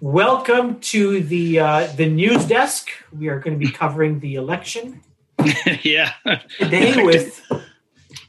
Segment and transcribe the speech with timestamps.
[0.00, 2.90] Welcome to the uh, the news desk.
[3.16, 5.00] We are going to be covering the election
[5.82, 6.12] yeah.
[6.58, 7.40] today with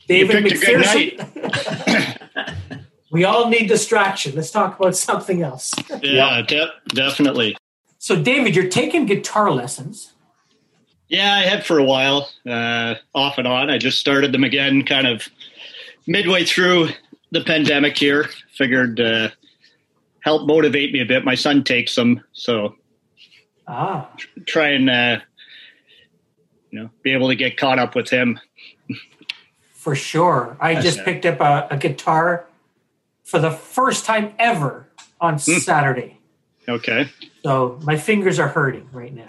[0.07, 2.19] David picked a good McPherson.
[3.11, 4.35] we all need distraction.
[4.35, 5.73] Let's talk about something else.
[6.01, 7.57] Yeah, de- definitely.
[7.97, 10.13] So, David, you're taking guitar lessons.
[11.07, 13.69] Yeah, I had for a while, uh, off and on.
[13.69, 15.27] I just started them again, kind of
[16.05, 16.89] midway through
[17.31, 18.29] the pandemic here.
[18.53, 19.29] Figured uh,
[20.25, 21.23] help motivate me a bit.
[21.23, 22.75] My son takes them, so
[23.67, 24.09] Ah,
[24.45, 25.19] try and uh,
[26.71, 28.39] you know be able to get caught up with him.
[29.71, 30.57] for sure.
[30.59, 31.05] I just Yeah.
[31.05, 32.47] picked up a, a guitar
[33.23, 34.87] for the first time ever
[35.21, 35.59] on Hmm.
[35.59, 36.17] Saturday.
[36.67, 37.07] Okay,
[37.43, 39.27] So, my fingers are hurting right now.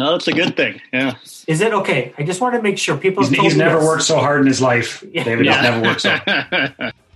[0.00, 0.80] oh, that's a good thing.
[0.92, 1.14] Yeah,
[1.46, 2.12] Is it okay?
[2.18, 3.22] I just want to make sure people.
[3.22, 3.86] He's, told he's me never this.
[3.86, 5.22] worked so hard in his life, Yeah.
[5.22, 5.46] David.
[5.46, 5.52] yeah.
[5.54, 6.90] He's never worked so.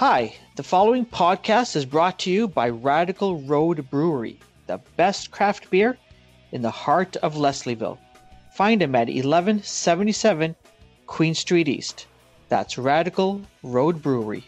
[0.00, 5.68] Hi, the following podcast is brought to you by Radical Road Brewery, the best craft
[5.68, 5.98] beer
[6.52, 7.98] in the heart of Leslieville.
[8.54, 10.56] Find them at 1177
[11.06, 12.06] Queen Street East.
[12.48, 14.42] That's Radical Road Brewery.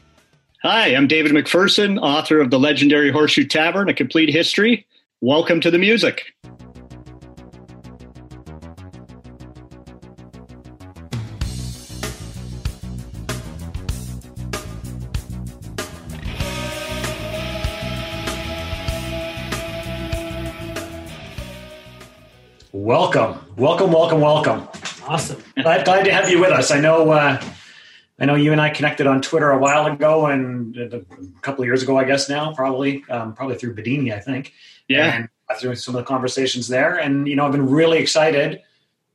[0.63, 4.87] Hi, I'm David McPherson, author of the legendary Horseshoe Tavern: A Complete History.
[5.21, 6.33] Welcome to the music.
[22.93, 24.69] Welcome, welcome, welcome, welcome.
[25.09, 25.43] Awesome.
[25.57, 26.71] Glad, glad to have you with us.
[26.71, 27.43] I know, uh,
[28.21, 31.01] I know you and I connected on Twitter a while ago, and a
[31.41, 34.53] couple of years ago, I guess now, probably, um, probably through Bedini, I think.
[34.89, 36.97] Yeah, and through some of the conversations there.
[36.99, 38.61] And you know, I've been really excited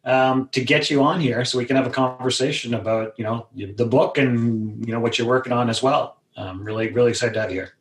[0.06, 3.48] um, to get you on here so we can have a conversation about you know
[3.54, 6.18] the book and you know what you're working on as well.
[6.36, 7.74] Um, really, really excited to have you here.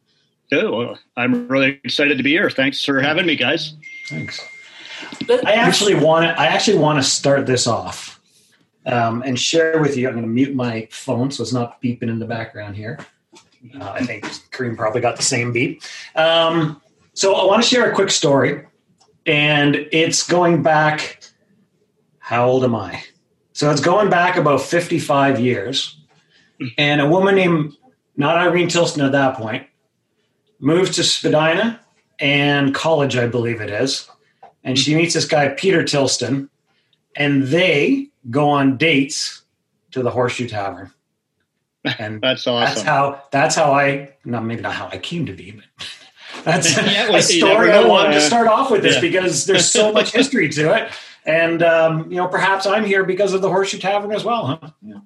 [0.51, 0.71] Good.
[0.71, 2.51] Well, I'm really excited to be here.
[2.51, 3.75] Thanks for having me, guys.
[4.09, 4.41] Thanks.
[5.45, 6.41] I actually want to.
[6.41, 8.21] I actually want to start this off
[8.87, 10.09] um, and share with you.
[10.09, 12.99] I'm going to mute my phone so it's not beeping in the background here.
[13.79, 15.83] Uh, I think Kareem probably got the same beep.
[16.15, 16.81] Um,
[17.15, 18.67] so I want to share a quick story,
[19.27, 21.23] and it's going back.
[22.19, 23.03] How old am I?
[23.53, 25.99] So it's going back about 55 years,
[26.77, 27.75] and a woman named
[28.17, 29.67] not Irene Tilston at that point
[30.59, 31.81] moved to Spadina
[32.19, 34.09] and college, I believe it is
[34.67, 36.51] and she meets this guy Peter Tilston,
[37.15, 39.43] and they go on dates
[39.93, 40.93] to the Horseshoe Tavern.
[42.01, 42.75] And That's awesome.
[42.75, 45.65] that's how that's how I no maybe not how I came to be, but
[46.45, 49.03] that's Yeah, well, a story I wanted to uh, start off with this yeah.
[49.03, 50.91] because there's so much history to it,
[51.27, 54.71] and um, you know perhaps I'm here because of the Horseshoe Tavern as well, huh?
[54.83, 54.99] Yeah.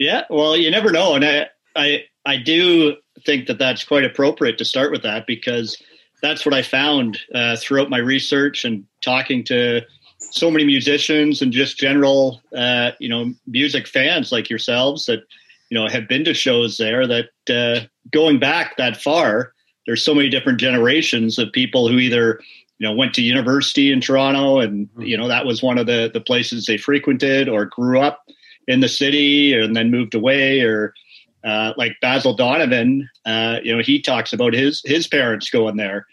[0.00, 1.46] Yeah, well, you never know, and I,
[1.76, 5.80] I, I do think that that's quite appropriate to start with that because
[6.22, 9.82] that's what I found uh, throughout my research and talking to
[10.18, 15.20] so many musicians and just general, uh, you know, music fans like yourselves that
[15.70, 17.06] you know have been to shows there.
[17.06, 19.52] That uh, going back that far,
[19.86, 22.40] there's so many different generations of people who either
[22.78, 26.10] you know went to university in Toronto and you know that was one of the
[26.12, 28.24] the places they frequented or grew up
[28.66, 30.94] in the city and then moved away or
[31.44, 36.06] uh, like Basil Donovan, uh, you know, he talks about his his parents going there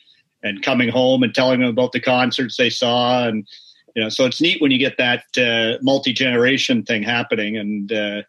[0.43, 3.47] and coming home and telling them about the concerts they saw, and
[3.95, 7.91] you know, so it's neat when you get that uh, multi generation thing happening, and
[7.91, 8.21] uh,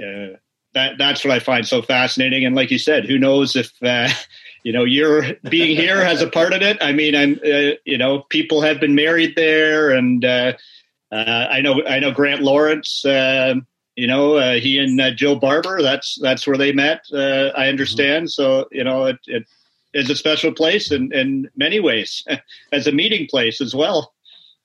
[0.00, 0.36] uh,
[0.74, 2.44] that that's what I find so fascinating.
[2.44, 4.08] And like you said, who knows if uh,
[4.62, 6.78] you know you're being here has a part in it.
[6.80, 7.40] I mean, I'm
[7.84, 13.04] you know, people have been married there, and I know I know Grant Lawrence.
[13.96, 15.82] You know, uh, he and uh, Jill Barber.
[15.82, 17.00] That's that's where they met.
[17.12, 18.30] Uh, I understand.
[18.30, 19.44] So you know, it, it
[19.94, 22.22] is a special place in in many ways
[22.72, 24.12] as a meeting place as well.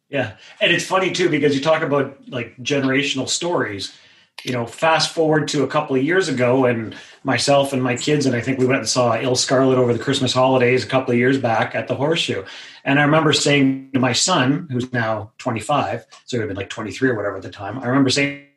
[0.09, 3.97] Yeah, and it's funny too because you talk about like generational stories.
[4.43, 8.25] You know, fast forward to a couple of years ago, and myself and my kids,
[8.25, 11.13] and I think we went and saw Ill Scarlett over the Christmas holidays a couple
[11.13, 12.43] of years back at the Horseshoe.
[12.83, 16.57] And I remember saying to my son, who's now 25, so he would have been
[16.57, 17.77] like 23 or whatever at the time.
[17.79, 18.47] I remember saying,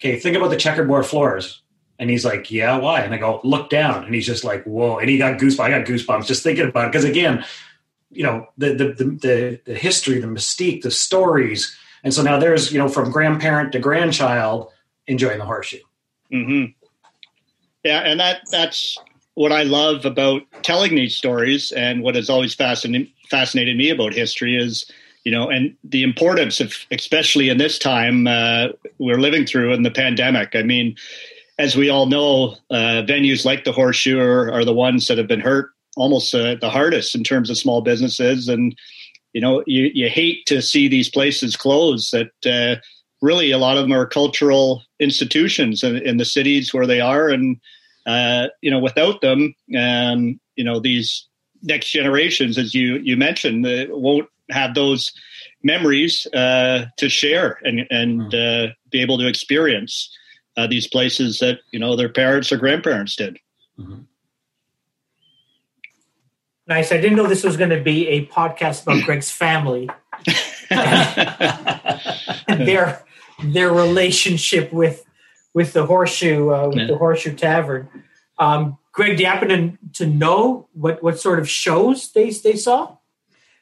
[0.00, 1.62] "Okay, think about the checkerboard floors."
[1.98, 4.98] And he's like, "Yeah, why?" And I go, "Look down." And he's just like, "Whoa!"
[4.98, 5.60] And he got goosebumps.
[5.60, 7.44] I got goosebumps just thinking about it because again,
[8.10, 12.72] you know the, the the the history, the mystique, the stories, and so now there's
[12.72, 14.70] you know from grandparent to grandchild
[15.06, 15.78] enjoying the horseshoe.
[16.30, 16.66] hmm
[17.84, 18.96] Yeah, and that that's
[19.34, 24.14] what I love about telling these stories, and what has always fascinated fascinated me about
[24.14, 24.90] history is,
[25.24, 28.68] you know, and the importance of, especially in this time uh,
[28.98, 30.54] we're living through in the pandemic.
[30.54, 30.96] I mean,
[31.58, 35.26] as we all know, uh, venues like the Horseshoe are, are, the ones that have
[35.26, 38.48] been hurt almost uh, the hardest in terms of small businesses.
[38.48, 38.74] And
[39.32, 42.10] you know, you you hate to see these places close.
[42.10, 42.80] That uh,
[43.20, 47.28] really a lot of them are cultural institutions in, in the cities where they are,
[47.28, 47.60] and
[48.06, 51.26] uh, you know, without them, um, you know, these
[51.62, 55.12] next generations, as you you mentioned, uh, won't have those
[55.62, 58.72] memories uh, to share and and mm.
[58.90, 60.14] be able to experience
[60.56, 63.38] uh, these places that you know their parents or grandparents did.
[63.78, 64.00] Mm-hmm.
[66.66, 66.92] Nice.
[66.92, 69.88] I didn't know this was going to be a podcast about Greg's family
[70.70, 71.08] and
[72.66, 73.02] their
[73.42, 75.04] their relationship with
[75.54, 76.86] with the horseshoe uh, with yeah.
[76.88, 77.88] the horseshoe tavern.
[78.38, 82.56] Um, Greg, do you happen to, to know what what sort of shows they they
[82.56, 82.97] saw?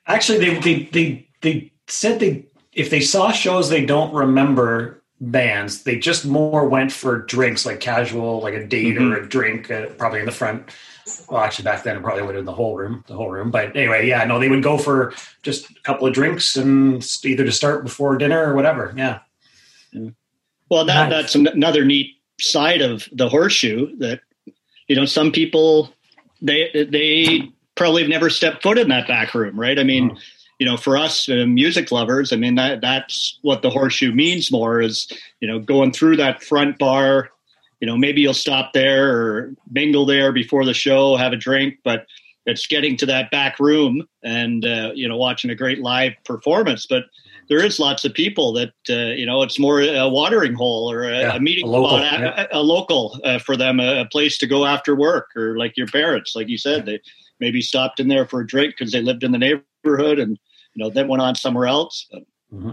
[0.06, 5.82] Actually, they they they, they said they if they saw shows they don't remember bands.
[5.82, 9.12] They just more went for drinks, like casual, like a date mm-hmm.
[9.12, 10.70] or a drink, uh, probably in the front.
[11.28, 13.50] Well, actually, back then it probably would have been the whole room, the whole room.
[13.50, 17.44] But anyway, yeah, no, they would go for just a couple of drinks and either
[17.44, 18.92] to start before dinner or whatever.
[18.96, 19.20] Yeah.
[20.68, 21.32] Well, that, nice.
[21.32, 24.20] that's another neat side of the horseshoe that
[24.88, 25.92] you know some people
[26.42, 29.78] they they probably have never stepped foot in that back room, right?
[29.78, 30.12] I mean.
[30.14, 30.18] Oh
[30.58, 34.50] you know, for us uh, music lovers, I mean that that's what the horseshoe means
[34.50, 37.30] more is you know going through that front bar.
[37.80, 41.76] You know, maybe you'll stop there or mingle there before the show, have a drink,
[41.84, 42.06] but
[42.46, 46.86] it's getting to that back room and uh, you know watching a great live performance.
[46.88, 47.04] But
[47.48, 51.04] there is lots of people that uh, you know it's more a watering hole or
[51.04, 52.46] a, yeah, a meeting a local, spot, yeah.
[52.50, 55.76] a, a, local uh, for them, a, a, place to go after work, or like
[55.76, 57.00] your parents, like you said, they
[57.40, 60.38] maybe stopped in there for a drink because they lived in the neighborhood and
[60.76, 62.06] you know, then went on somewhere else.
[62.10, 62.22] But.
[62.52, 62.70] Mm-hmm.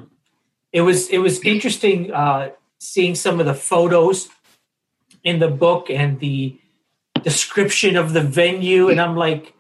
[0.72, 2.50] It was it was interesting uh,
[2.80, 4.30] seeing some of the photos
[5.24, 6.60] in the book and the
[7.24, 9.54] description of the venue, and I'm like,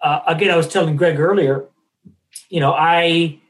[0.00, 1.66] uh, again, I was telling Greg earlier,
[2.48, 3.40] you know, I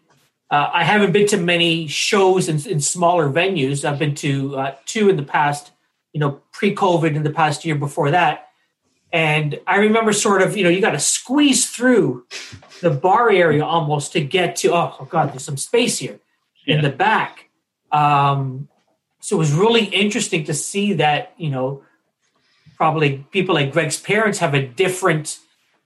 [0.50, 3.84] uh, I haven't been to many shows in, in smaller venues.
[3.84, 5.70] I've been to uh, two in the past,
[6.12, 8.45] you know, pre-COVID in the past year before that.
[9.12, 12.26] And I remember sort of, you know, you got to squeeze through
[12.80, 16.18] the bar area almost to get to oh, oh god there's some space here
[16.66, 16.76] yeah.
[16.76, 17.48] in the back.
[17.92, 18.68] Um,
[19.20, 21.82] so it was really interesting to see that you know
[22.76, 25.38] probably people like greg's parents have a different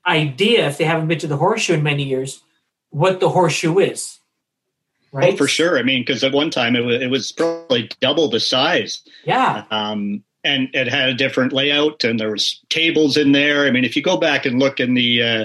[0.06, 2.43] idea if they haven't been to the horseshoe in many years
[2.88, 4.20] what the horseshoe is
[5.12, 5.34] right?
[5.34, 5.78] Oh for sure.
[5.78, 9.02] I mean because at one time it was, it was probably double the size.
[9.25, 9.64] Yeah.
[9.70, 13.84] Um, and it had a different layout and there was tables in there i mean
[13.84, 15.44] if you go back and look in the uh,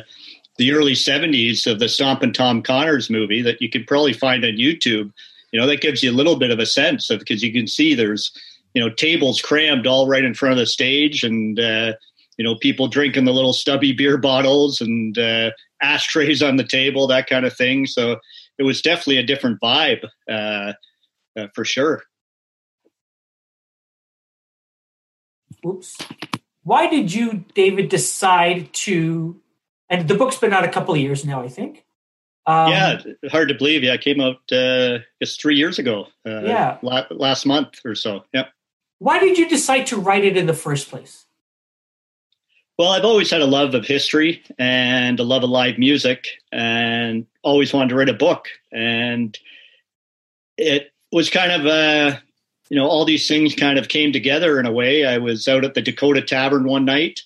[0.57, 4.51] the early 70s of the Stompin' Tom Connors movie that you could probably find on
[4.51, 5.12] YouTube.
[5.51, 7.68] You know, that gives you a little bit of a sense of because you can
[7.68, 8.31] see there's,
[8.74, 11.94] you know, tables crammed all right in front of the stage and, uh,
[12.38, 15.51] you know, people drinking the little stubby beer bottles and uh,
[15.81, 17.86] ashtrays on the table, that kind of thing.
[17.86, 18.18] So
[18.57, 20.74] it was definitely a different vibe uh,
[21.38, 22.03] uh for sure.
[25.66, 25.98] Oops.
[26.64, 29.40] Why did you, David, decide to
[29.90, 31.86] and the book's been out a couple of years now, I think.
[32.48, 33.84] Um, yeah, hard to believe.
[33.84, 36.08] Yeah, it came out uh, just three years ago.
[36.26, 38.24] Uh, yeah, la- last month or so.
[38.34, 38.46] Yeah.
[39.00, 41.26] Why did you decide to write it in the first place?
[42.78, 47.26] Well, I've always had a love of history and a love of live music, and
[47.42, 48.48] always wanted to write a book.
[48.72, 49.38] And
[50.57, 52.19] it was kind of uh,
[52.69, 55.06] you know, all these things kind of came together in a way.
[55.06, 57.22] I was out at the Dakota Tavern one night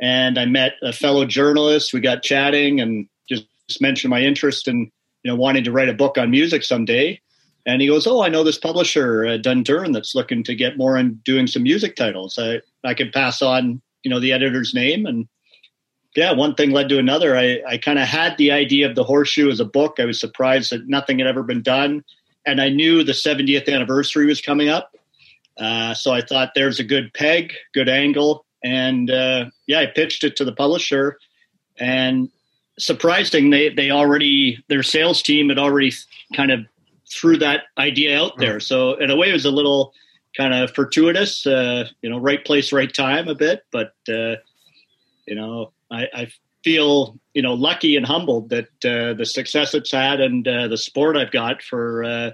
[0.00, 1.92] and I met a fellow journalist.
[1.92, 3.44] We got chatting and just,
[3.82, 4.90] mentioned my interest in
[5.22, 7.20] you know wanting to write a book on music someday.
[7.66, 10.96] And he goes, "Oh, I know this publisher, uh, Dundurn, that's looking to get more
[10.96, 12.38] in doing some music titles.
[12.38, 15.28] I I could pass on you know the editor's name and."
[16.16, 17.36] Yeah, one thing led to another.
[17.36, 20.00] I, I kind of had the idea of the horseshoe as a book.
[20.00, 22.02] I was surprised that nothing had ever been done.
[22.50, 24.94] And I knew the 70th anniversary was coming up.
[25.56, 30.24] Uh, so I thought there's a good peg, good angle and uh, yeah, I pitched
[30.24, 31.18] it to the publisher,
[31.78, 32.30] and
[32.78, 35.92] surprising they they already their sales team had already
[36.34, 36.60] kind of
[37.10, 38.60] threw that idea out there.
[38.60, 39.92] So in a way, it was a little
[40.36, 43.64] kind of fortuitous, uh, you know, right place, right time, a bit.
[43.70, 44.36] But uh,
[45.26, 46.28] you know, I, I,
[46.68, 50.76] feel you know lucky and humbled that uh, the success it's had and uh, the
[50.76, 52.30] support I've got for uh,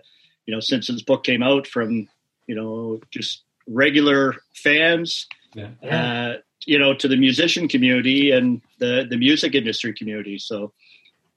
[0.47, 2.09] you know since this book came out from
[2.47, 5.69] you know just regular fans yeah.
[5.83, 10.39] Uh, you know, to the musician community and the the music industry community.
[10.39, 10.73] So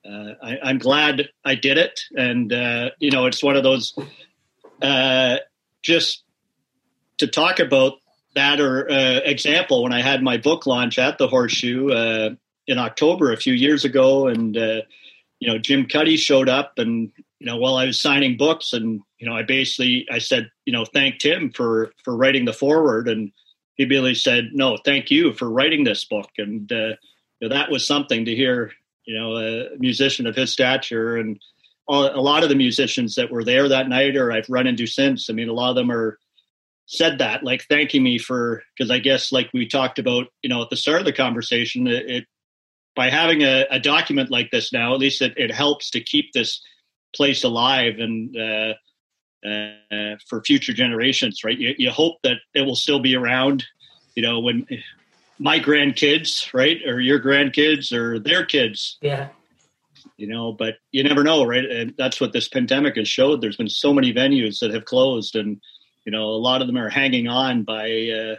[0.05, 3.93] uh, I, am glad I did it, and uh, you know, it's one of those
[4.81, 5.37] uh,
[5.81, 6.23] just
[7.19, 7.93] to talk about
[8.35, 12.29] that or uh, example when I had my book launch at the Horseshoe uh,
[12.67, 14.81] in October a few years ago, and uh,
[15.39, 19.01] you know Jim Cuddy showed up, and you know while I was signing books, and
[19.19, 23.07] you know I basically I said you know thanked him for for writing the forward,
[23.07, 23.31] and
[23.75, 26.95] he immediately said no, thank you for writing this book, and uh,
[27.39, 28.71] you know, that was something to hear.
[29.05, 31.39] You know, a musician of his stature and
[31.89, 35.29] a lot of the musicians that were there that night or I've run into since.
[35.29, 36.19] I mean, a lot of them are
[36.85, 40.61] said that, like thanking me for because I guess like we talked about, you know,
[40.61, 42.25] at the start of the conversation, it, it
[42.97, 46.33] by having a, a, document like this now, at least it, it helps to keep
[46.33, 46.61] this
[47.15, 48.73] place alive and uh,
[49.47, 51.57] uh, for future generations, right?
[51.57, 53.63] You, you, hope that it will still be around,
[54.15, 54.65] you know, when
[55.37, 59.29] my grandkids, right, or your grandkids or their kids, yeah,
[60.17, 60.51] you know.
[60.51, 61.65] But you never know, right?
[61.65, 63.41] And that's what this pandemic has showed.
[63.41, 65.61] There's been so many venues that have closed, and
[66.03, 68.35] you know, a lot of them are hanging on by, uh,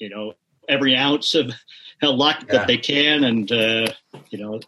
[0.00, 0.32] you know,
[0.68, 1.52] every ounce of
[2.08, 2.58] luck yeah.
[2.58, 3.86] that they can, and uh,
[4.30, 4.60] you know,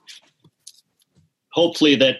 [1.51, 2.19] hopefully that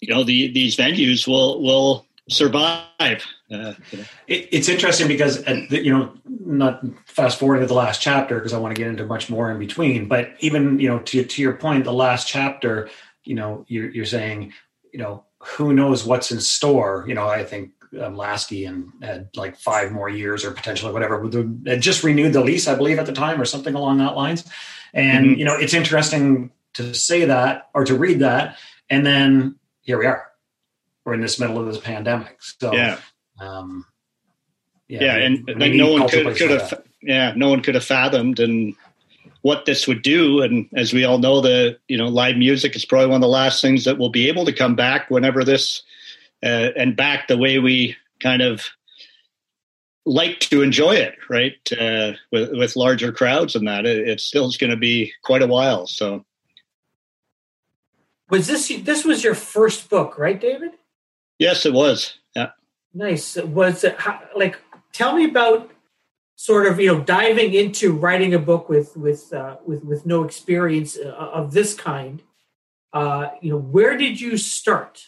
[0.00, 2.86] you know the these venues will will survive.
[3.00, 4.04] Uh, you know.
[4.26, 8.52] it, it's interesting because the, you know, not fast forwarding to the last chapter because
[8.52, 10.06] I want to get into much more in between.
[10.06, 12.88] But even you know, to to your point, the last chapter,
[13.24, 14.52] you know, you're, you're saying,
[14.92, 17.04] you know, who knows what's in store?
[17.08, 21.22] You know, I think um, Laskey and had like five more years or potentially whatever.
[21.66, 24.44] Had just renewed the lease, I believe, at the time or something along that lines.
[24.92, 25.38] And mm-hmm.
[25.38, 28.56] you know, it's interesting to say that or to read that,
[28.88, 30.26] and then here we are.
[31.04, 32.36] We're in this middle of this pandemic.
[32.40, 32.98] So yeah,
[33.40, 33.86] um,
[34.88, 38.40] yeah, yeah, and like no one could, could have, yeah, no one could have fathomed
[38.40, 38.74] and
[39.42, 40.42] what this would do.
[40.42, 43.28] And as we all know, the you know live music is probably one of the
[43.28, 45.82] last things that will be able to come back whenever this
[46.42, 48.66] uh, and back the way we kind of
[50.04, 51.56] like to enjoy it, right?
[51.78, 55.42] Uh, with with larger crowds and that, it, it still is going to be quite
[55.42, 55.86] a while.
[55.86, 56.24] So,
[58.30, 60.72] was this this was your first book, right, David?
[61.38, 62.14] Yes, it was.
[62.34, 62.50] Yeah.
[62.94, 63.36] Nice.
[63.36, 64.58] Was it how, like?
[64.92, 65.70] Tell me about
[66.34, 70.24] sort of you know diving into writing a book with with uh, with with no
[70.24, 72.22] experience uh, of this kind.
[72.92, 75.04] Uh, you know, where did you start?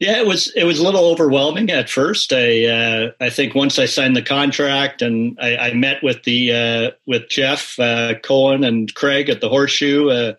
[0.00, 2.32] Yeah, it was it was a little overwhelming at first.
[2.32, 6.52] I uh, I think once I signed the contract and I, I met with the
[6.52, 10.10] uh, with Jeff uh, Cohen and Craig at the Horseshoe.
[10.10, 10.32] Uh,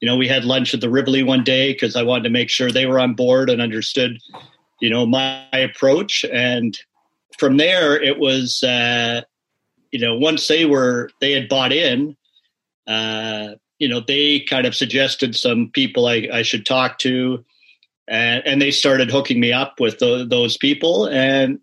[0.00, 2.50] you know, we had lunch at the Rivoli one day because I wanted to make
[2.50, 4.18] sure they were on board and understood,
[4.80, 6.24] you know, my approach.
[6.32, 6.76] And
[7.38, 9.22] from there, it was, uh,
[9.92, 12.16] you know, once they were they had bought in,
[12.86, 17.44] uh, you know, they kind of suggested some people I, I should talk to
[18.08, 21.06] and, and they started hooking me up with the, those people.
[21.06, 21.60] And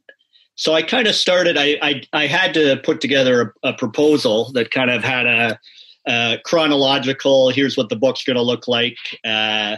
[0.55, 4.51] so i kind of started I, I, I had to put together a, a proposal
[4.51, 5.59] that kind of had a,
[6.05, 8.97] a chronological here's what the book's going to look like.
[9.25, 9.77] Uh,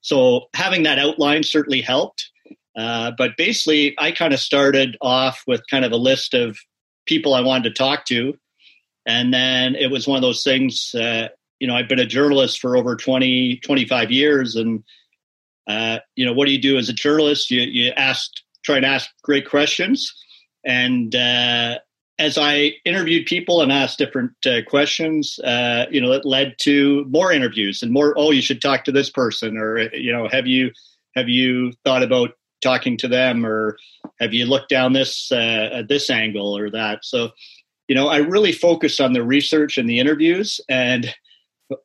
[0.00, 2.30] so having that outline certainly helped.
[2.78, 6.56] Uh, but basically i kind of started off with kind of a list of
[7.04, 8.34] people i wanted to talk to.
[9.04, 11.28] And then it was one of those things uh,
[11.58, 14.84] you know i've been a journalist for over 20 25 years and
[15.66, 17.50] uh, you know, what do you do as a journalist?
[17.50, 18.30] You you ask,
[18.64, 20.12] try and ask great questions,
[20.64, 21.78] and uh,
[22.18, 27.04] as I interviewed people and asked different uh, questions, uh, you know, it led to
[27.08, 28.14] more interviews and more.
[28.16, 30.70] Oh, you should talk to this person, or you know, have you
[31.16, 32.30] have you thought about
[32.62, 33.76] talking to them, or
[34.20, 37.04] have you looked down this uh, this angle or that?
[37.04, 37.30] So,
[37.88, 41.12] you know, I really focused on the research and the interviews and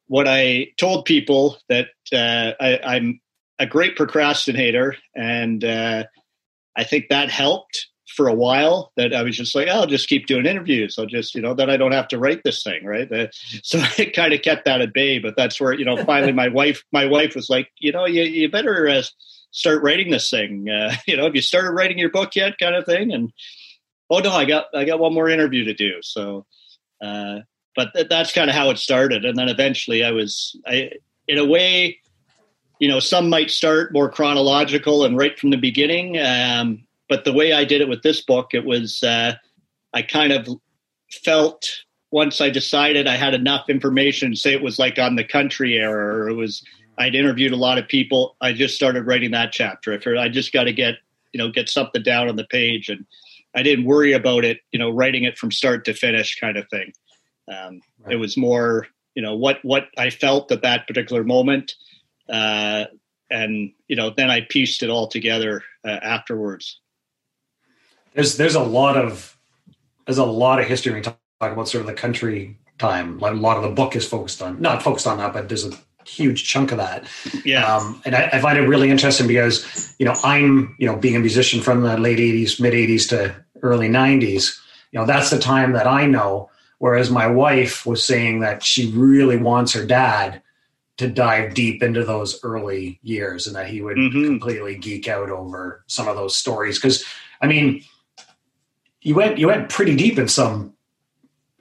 [0.08, 3.20] what I told people that uh, I, am
[3.60, 6.04] a great procrastinator, and uh,
[6.76, 8.92] I think that helped for a while.
[8.98, 10.98] That I was just like, oh, I'll just keep doing interviews.
[10.98, 13.12] I'll just, you know, then I don't have to write this thing, right?
[13.12, 13.28] Uh,
[13.64, 15.20] so it kind of kept that at bay.
[15.20, 18.24] But that's where, you know, finally my wife, my wife was like, you know, you
[18.24, 19.04] you better uh,
[19.52, 20.70] start writing this thing.
[20.70, 22.58] Uh, you know, have you started writing your book yet?
[22.60, 23.14] Kind of thing.
[23.14, 23.32] And
[24.10, 25.94] oh no, I got I got one more interview to do.
[26.02, 26.46] So.
[27.00, 27.42] Uh,
[27.76, 30.94] but th- that's kind of how it started, and then eventually I was, I,
[31.28, 32.00] in a way,
[32.80, 36.18] you know, some might start more chronological and right from the beginning.
[36.20, 39.34] Um, but the way I did it with this book, it was uh,
[39.94, 40.48] I kind of
[41.24, 41.70] felt
[42.12, 46.16] once I decided I had enough information, say it was like on the country era,
[46.16, 46.64] or it was
[46.98, 48.36] I'd interviewed a lot of people.
[48.42, 49.94] I just started writing that chapter.
[49.94, 50.96] If I just got to get
[51.34, 53.06] you know get something down on the page, and
[53.56, 56.70] I didn't worry about it, you know, writing it from start to finish, kind of
[56.70, 56.94] thing.
[57.48, 58.14] Um, right.
[58.14, 61.74] It was more you know what what I felt at that particular moment
[62.30, 62.86] uh,
[63.30, 66.80] and you know then I pieced it all together uh, afterwards.
[68.14, 69.38] There's there's a lot of
[70.06, 73.20] there's a lot of history when we talk about sort of the country time.
[73.20, 75.66] Like a lot of the book is focused on not focused on that, but there's
[75.66, 75.72] a
[76.08, 77.06] huge chunk of that.
[77.44, 77.66] Yeah.
[77.66, 81.16] Um, and I, I, find it really interesting because, you know, I'm, you know, being
[81.16, 84.58] a musician from the late 80s, mid 80s to early 90s,
[84.92, 86.50] you know, that's the time that I know.
[86.80, 90.42] Whereas my wife was saying that she really wants her dad
[90.98, 94.26] to dive deep into those early years and that he would mm-hmm.
[94.26, 96.80] completely geek out over some of those stories.
[96.80, 97.06] Cause
[97.42, 97.84] I mean,
[99.02, 100.74] you went, you went pretty deep in some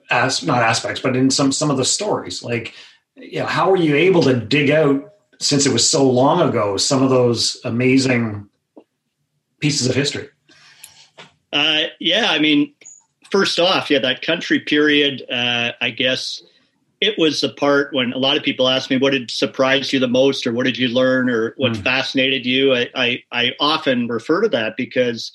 [0.09, 2.73] as not aspects, but in some, some of the stories, like,
[3.15, 6.77] you know, how were you able to dig out since it was so long ago
[6.77, 8.49] some of those amazing
[9.59, 10.29] pieces of history?
[11.53, 12.73] Uh, yeah, I mean,
[13.31, 16.41] first off, yeah, that country period, uh, I guess
[16.99, 19.99] it was the part when a lot of people ask me what did surprise you
[19.99, 21.83] the most or what did you learn or what mm.
[21.83, 22.73] fascinated you.
[22.73, 25.31] I, I, I, often refer to that because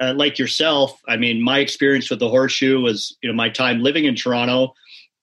[0.00, 3.82] uh, like yourself, I mean, my experience with the horseshoe was, you know, my time
[3.82, 4.74] living in Toronto,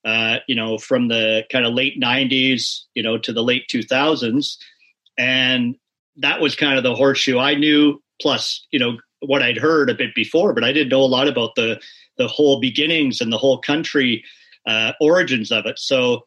[0.04, 4.56] uh, you know, from the kind of late 90s, you know, to the late 2000s.
[5.18, 5.76] And
[6.16, 9.94] that was kind of the horseshoe I knew, plus, you know, what I'd heard a
[9.94, 11.80] bit before, but I didn't know a lot about the
[12.18, 14.22] the whole beginnings and the whole country
[14.66, 15.78] uh, origins of it.
[15.78, 16.24] So,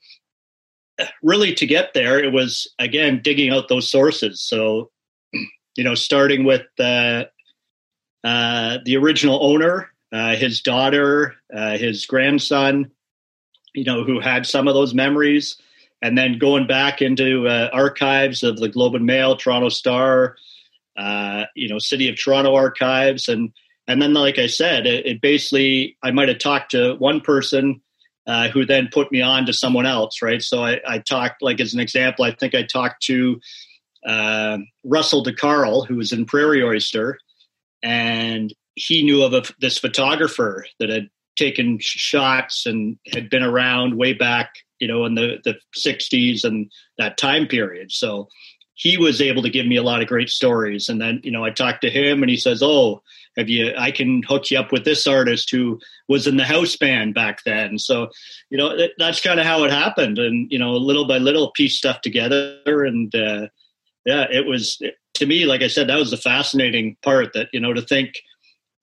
[1.21, 4.41] really, to get there, it was again digging out those sources.
[4.41, 4.91] So,
[5.75, 7.25] you know, starting with uh,
[8.23, 12.91] uh, the original owner, uh, his daughter, uh, his grandson,
[13.73, 15.57] you know, who had some of those memories,
[16.01, 20.37] and then going back into archives of the Globe and Mail, Toronto Star,
[20.97, 23.51] uh, you know, City of Toronto archives, and
[23.87, 27.81] and then, like I said, it, it basically I might have talked to one person.
[28.27, 30.41] Uh, who then put me on to someone else, right?
[30.41, 33.39] So I, I talked, like as an example, I think I talked to
[34.03, 37.19] uh, Russell deCarle, who was in Prairie Oyster,
[37.83, 43.97] and he knew of a, this photographer that had taken shots and had been around
[43.97, 47.91] way back, you know, in the, the 60s and that time period.
[47.91, 48.29] So
[48.73, 50.89] he was able to give me a lot of great stories.
[50.89, 53.01] And then, you know, I talked to him and he says, Oh,
[53.37, 56.75] have you, I can hook you up with this artist who was in the house
[56.75, 57.77] band back then.
[57.77, 58.09] So,
[58.49, 60.17] you know, that, that's kind of how it happened.
[60.19, 62.61] And, you know, little by little piece stuff together.
[62.65, 63.47] And, uh,
[64.05, 64.81] yeah, it was,
[65.15, 68.15] to me, like I said, that was the fascinating part that, you know, to think,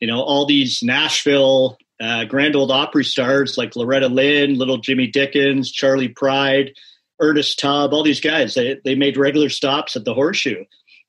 [0.00, 5.06] you know, all these Nashville uh, Grand Ole Opry stars like Loretta Lynn, Little Jimmy
[5.06, 6.72] Dickens, Charley Pride,
[7.20, 10.64] Ernest Tubb, all these guys, they, they made regular stops at the Horseshoe.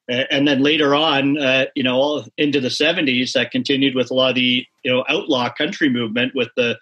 [0.10, 4.14] And then later on, uh, you know, all into the 70s, that continued with a
[4.14, 6.78] lot of the, you know, outlaw country movement with the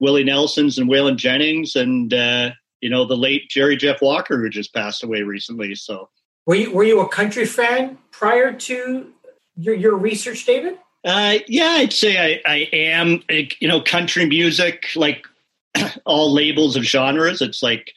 [0.00, 2.50] Willie Nelsons and Waylon Jennings and, uh,
[2.80, 5.74] you know, the late Jerry Jeff Walker, who just passed away recently.
[5.74, 6.08] So,
[6.46, 9.12] were you, were you a country fan prior to
[9.56, 10.78] your, your research, David?
[11.04, 13.22] Uh, yeah, I'd say I, I am.
[13.28, 15.26] You know, country music, like
[16.06, 17.42] all labels of genres.
[17.42, 17.92] It's like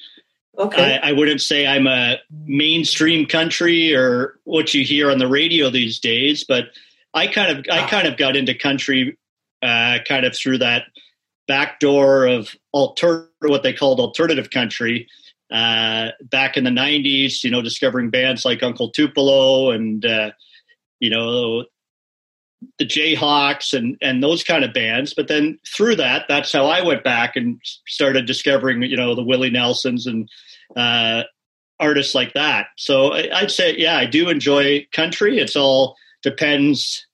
[0.57, 0.99] okay.
[1.01, 5.69] I, I, wouldn't say I'm a mainstream country or what you hear on the radio
[5.69, 6.65] these days, but
[7.13, 7.87] I kind of I ah.
[7.87, 9.17] kind of got into country
[9.61, 10.83] uh, kind of through that
[11.47, 15.07] back door of alter what they called alternative country
[15.51, 20.31] uh, back in the 90s you know discovering bands like uncle tupelo and uh,
[20.99, 21.63] you know
[22.79, 25.13] the Jayhawks and and those kind of bands.
[25.13, 29.23] But then through that, that's how I went back and started discovering, you know, the
[29.23, 30.29] Willie Nelsons and
[30.75, 31.23] uh,
[31.79, 32.67] artists like that.
[32.77, 35.39] So I, would say, yeah, I do enjoy country.
[35.39, 37.05] It's all depends,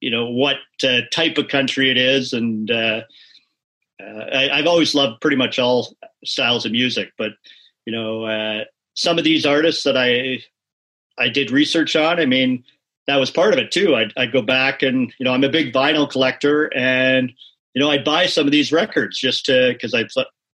[0.00, 3.02] you know, what uh, type of country it is, and uh,
[4.00, 7.12] uh I, have always loved pretty much all styles of music.
[7.18, 7.32] But
[7.84, 8.64] you know, uh,
[8.94, 10.42] some of these artists that I
[11.18, 12.64] I did research on, I mean
[13.06, 13.94] that was part of it too.
[13.94, 17.32] I'd, I'd go back and, you know, I'm a big vinyl collector and,
[17.74, 20.04] you know, I'd buy some of these records just to, cause I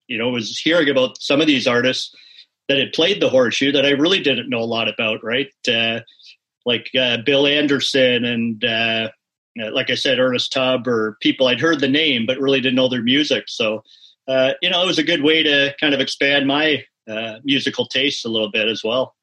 [0.08, 2.14] you know, was hearing about some of these artists
[2.70, 5.52] that had played the horseshoe that I really didn't know a lot about, right?
[5.68, 6.00] Uh,
[6.66, 9.10] like uh, Bill Anderson and, uh,
[9.74, 12.88] like I said, Ernest Tubb or people I'd heard the name, but really didn't know
[12.88, 13.46] their music.
[13.48, 13.84] So,
[14.30, 17.86] uh, you know, it was a good way to kind of expand my uh, musical
[17.86, 19.16] taste a little bit as well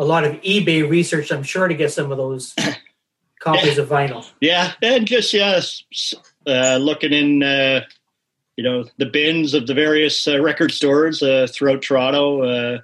[0.00, 2.54] a lot of eBay research, I'm sure, to get some of those
[3.40, 4.26] copies of vinyl.
[4.40, 5.84] Yeah, and just yes,
[6.46, 7.82] uh, looking in, uh,
[8.60, 12.42] you know, the bins of the various uh, record stores uh, throughout Toronto.
[12.42, 12.78] Uh,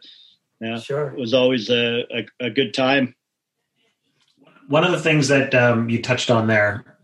[0.58, 3.14] yeah, sure, it was always a, a, a, good time.
[4.68, 6.96] One of the things that um, you touched on there,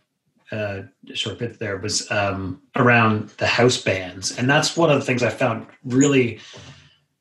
[0.50, 4.98] uh, a short bit there, was um, around the house bands, and that's one of
[4.98, 6.40] the things I found really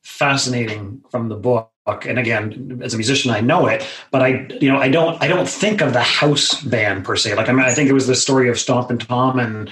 [0.04, 1.68] fascinating from the book
[2.06, 5.28] and again as a musician i know it but i you know i don't i
[5.28, 8.08] don't think of the house band per se like i mean i think it was
[8.08, 9.70] the story of Stompin' Tom and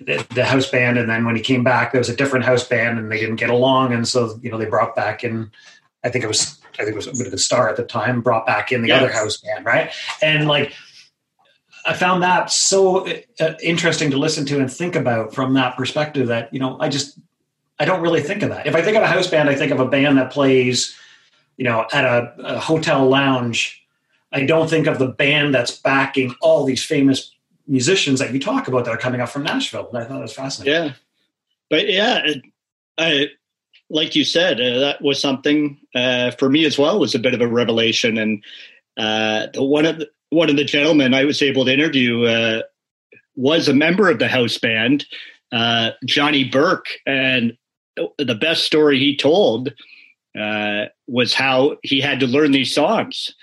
[0.00, 2.66] the, the, house band, and then when he came back, there was a different house
[2.66, 5.50] band, and they didn't get along, and so you know they brought back in.
[6.02, 7.84] I think it was I think it was a bit of the star at the
[7.84, 9.02] time, brought back in the yes.
[9.02, 9.92] other house band, right?
[10.20, 10.72] And like
[11.86, 13.06] I found that so
[13.40, 16.88] uh, interesting to listen to and think about from that perspective that, you know, I
[16.88, 17.18] just,
[17.78, 18.66] I don't really think of that.
[18.66, 20.96] If I think of a house band, I think of a band that plays,
[21.56, 23.82] you know, at a, a hotel lounge.
[24.32, 27.32] I don't think of the band that's backing all these famous
[27.66, 29.88] musicians that you talk about that are coming up from Nashville.
[29.88, 30.74] And I thought it was fascinating.
[30.74, 30.92] Yeah.
[31.70, 32.26] But yeah,
[32.98, 33.28] I,
[33.90, 37.34] like you said, uh, that was something uh, for me as well was a bit
[37.34, 38.18] of a revelation.
[38.18, 38.44] And
[38.96, 42.62] uh, one of the, one of the gentlemen I was able to interview uh,
[43.36, 45.06] was a member of the house band,
[45.52, 47.56] uh, Johnny Burke, and
[48.18, 49.72] the best story he told
[50.38, 53.34] uh, was how he had to learn these songs.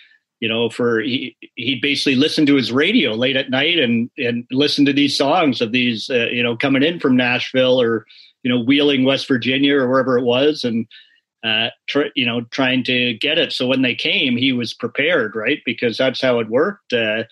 [0.41, 4.45] You know, for he he basically listened to his radio late at night and and
[4.51, 8.05] listened to these songs of these uh, you know coming in from Nashville or
[8.43, 10.87] you know Wheeling, West Virginia, or wherever it was, and
[11.43, 13.51] uh, tr- you know, trying to get it.
[13.51, 15.59] So when they came, he was prepared, right?
[15.65, 16.93] Because that's how it worked.
[16.93, 17.23] Uh,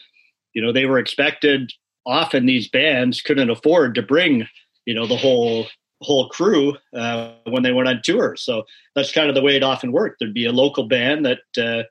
[0.53, 1.71] you know, they were expected.
[2.05, 4.47] Often these bands couldn't afford to bring,
[4.85, 5.67] you know, the whole
[6.01, 8.35] whole crew uh, when they went on tour.
[8.37, 8.63] So
[8.95, 10.17] that's kind of the way it often worked.
[10.19, 11.83] There'd be a local band that uh,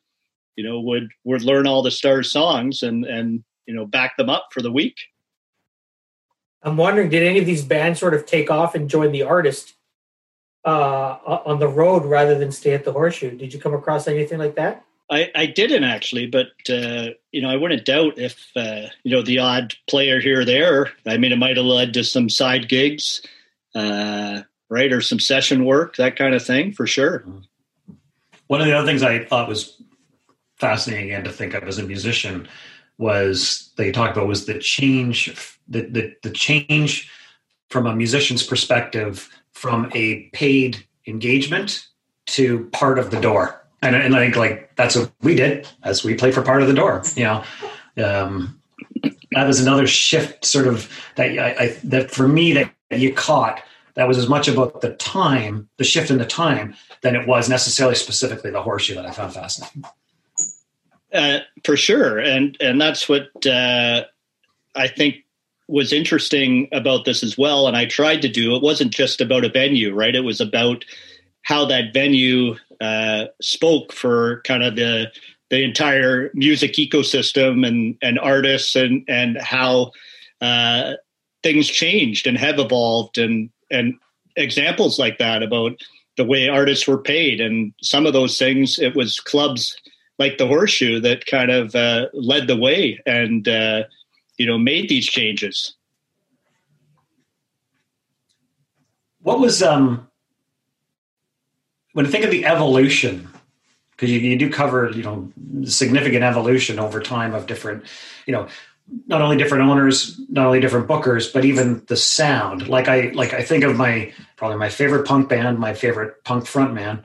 [0.59, 4.29] you know would would learn all the Stars songs and and you know back them
[4.29, 4.97] up for the week.
[6.65, 9.75] I'm wondering, did any of these bands sort of take off and join the artist
[10.65, 13.37] uh, on the road rather than stay at the horseshoe.
[13.37, 14.85] Did you come across anything like that?
[15.11, 19.23] I, I didn't actually, but uh, you know, I wouldn't doubt if uh, you know
[19.23, 20.93] the odd player here or there.
[21.07, 23.23] I mean, it might have led to some side gigs,
[23.75, 27.25] uh, right, or some session work, that kind of thing, for sure.
[28.49, 29.78] One of the other things I thought was
[30.59, 32.49] fascinating and to think of as a musician
[32.99, 37.11] was they talked about was the change, the the, the change
[37.69, 41.87] from a musician's perspective from a paid engagement
[42.27, 43.65] to part of the door.
[43.83, 46.69] And, and I think like that's what we did as we played for part of
[46.69, 47.45] the door, you know,
[48.05, 48.61] um,
[49.33, 53.63] that was another shift sort of that I, I, that for me that you caught
[53.95, 57.49] that was as much about the time, the shift in the time, than it was
[57.49, 59.85] necessarily specifically the horseshoe that I found fascinating.
[61.13, 64.05] Uh, for sure, and and that's what uh,
[64.75, 65.25] I think
[65.67, 69.45] was interesting about this as well, and I tried to do, it wasn't just about
[69.45, 70.15] a venue, right?
[70.15, 70.85] It was about
[71.43, 75.11] how that venue uh, spoke for kind of the
[75.51, 79.93] the entire music ecosystem and and artists and and how
[80.41, 80.93] uh,
[81.43, 83.95] things changed and have evolved and and
[84.37, 85.81] examples like that about
[86.17, 87.41] the way artists were paid.
[87.41, 89.77] And some of those things it was clubs
[90.19, 93.85] like the horseshoe that kind of uh, led the way and uh,
[94.37, 95.75] you know made these changes.
[99.23, 100.09] What was um
[101.93, 103.29] when you think of the evolution
[103.93, 105.31] because you, you do cover you know
[105.65, 107.85] significant evolution over time of different
[108.27, 108.49] you know
[109.07, 112.69] not only different owners not only different bookers but even the sound.
[112.69, 116.45] Like i like i think of my probably my favorite punk band my favorite punk
[116.45, 117.05] frontman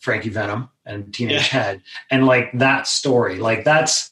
[0.00, 1.60] frankie venom and teenage yeah.
[1.60, 4.10] head and like that story like that's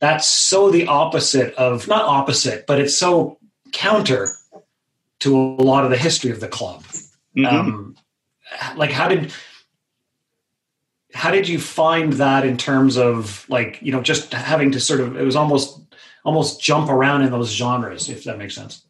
[0.00, 3.38] that's so the opposite of not opposite, but it's so
[3.72, 4.28] counter
[5.20, 6.84] to a lot of the history of the club.
[7.36, 7.46] Mm-hmm.
[7.46, 7.96] Um,
[8.76, 9.32] like how did
[11.14, 15.00] how did you find that in terms of like you know just having to sort
[15.00, 15.80] of it was almost
[16.24, 18.84] almost jump around in those genres if that makes sense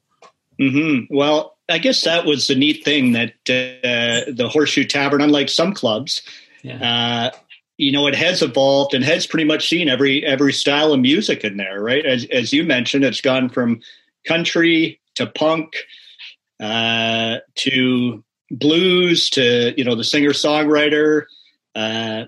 [0.61, 1.12] mm-hmm.
[1.14, 5.72] well i guess that was the neat thing that uh, the horseshoe tavern unlike some
[5.72, 6.22] clubs
[6.62, 7.31] yeah.
[7.33, 7.38] uh,
[7.78, 11.44] you know, it has evolved and has pretty much seen every every style of music
[11.44, 12.04] in there, right?
[12.04, 13.81] As as you mentioned, it's gone from
[14.26, 15.76] country to punk
[16.61, 21.24] uh, to blues to you know the singer songwriter.
[21.76, 22.24] Uh,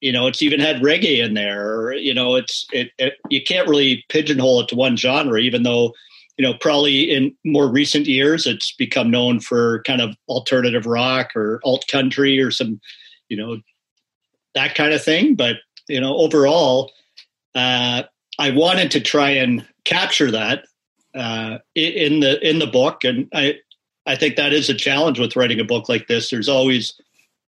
[0.00, 1.70] you know, it's even had reggae in there.
[1.70, 5.62] Or, you know, it's it, it you can't really pigeonhole it to one genre, even
[5.62, 5.94] though
[6.40, 11.36] you know probably in more recent years it's become known for kind of alternative rock
[11.36, 12.80] or alt country or some
[13.28, 13.58] you know
[14.54, 15.34] that kind of thing.
[15.34, 15.56] But
[15.88, 16.92] you know, overall,
[17.54, 18.04] uh,
[18.38, 20.64] I wanted to try and capture that
[21.14, 23.58] uh, in the in the book, and I
[24.06, 26.30] I think that is a challenge with writing a book like this.
[26.30, 26.94] There's always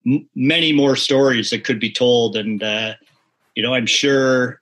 [0.07, 2.94] m- many more stories that could be told, and uh,
[3.55, 4.61] you know, I'm sure,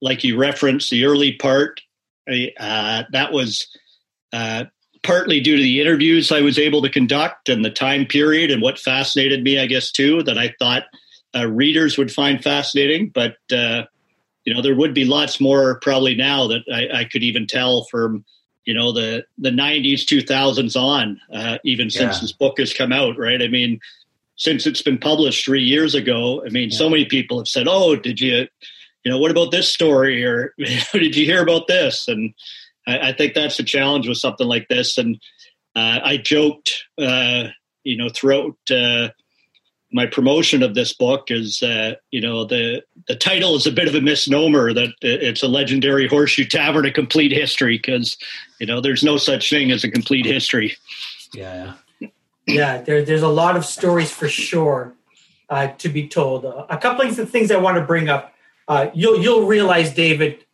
[0.00, 1.80] like you referenced the early part,
[2.28, 3.66] uh, that was.
[4.32, 4.64] Uh,
[5.04, 8.62] partly due to the interviews I was able to conduct and the time period and
[8.62, 10.84] what fascinated me, I guess, too, that I thought
[11.36, 13.10] uh, readers would find fascinating.
[13.14, 13.82] But uh,
[14.44, 17.86] you know, there would be lots more probably now that I, I, could even tell
[17.90, 18.24] from
[18.64, 22.20] you know the the 90s 2000s on uh, even since Yeah.
[22.22, 23.78] this book has come out right i mean
[24.36, 27.94] since it's been published three years ago i mean so many people have said oh
[27.94, 28.46] did you
[29.04, 30.54] you know what about this story or
[30.92, 32.34] did you hear about this and
[32.86, 35.20] i, I think that's the challenge with something like this and
[35.76, 37.44] uh, i joked uh,
[37.84, 39.08] you know throughout uh,
[39.92, 43.88] my promotion of this book is uh, you know the the title is a bit
[43.88, 48.16] of a misnomer that it's a legendary horseshoe tavern a complete history because
[48.58, 50.76] you know there's no such thing as a complete history
[51.34, 51.74] Yeah.
[52.46, 54.94] yeah, there, there's a lot of stories for sure
[55.48, 56.44] uh, to be told.
[56.44, 58.33] Uh, a couple of things I want to bring up.
[58.68, 60.44] Uh, you'll you'll realize, David,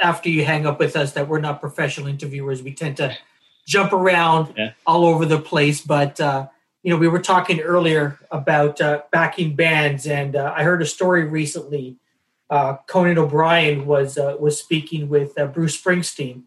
[0.00, 2.62] after you hang up with us, that we're not professional interviewers.
[2.62, 3.16] We tend to
[3.66, 4.72] jump around Yeah.
[4.86, 5.80] all over the place.
[5.80, 6.48] But uh,
[6.82, 10.86] you know, we were talking earlier about uh, backing bands, and uh, I heard a
[10.86, 11.96] story recently.
[12.50, 16.44] Uh, Conan O'Brien was uh, was speaking with uh, Bruce Springsteen,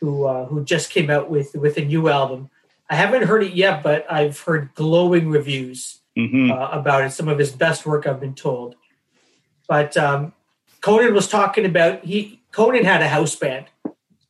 [0.00, 2.48] who uh, who just came out with with a new album.
[2.88, 7.10] I haven't heard it yet, but I've heard glowing reviews hmm uh, about it.
[7.10, 8.76] Some of his best work, I've been told.
[9.68, 10.32] But um,
[10.86, 13.66] Conan was talking about he Conan had a house band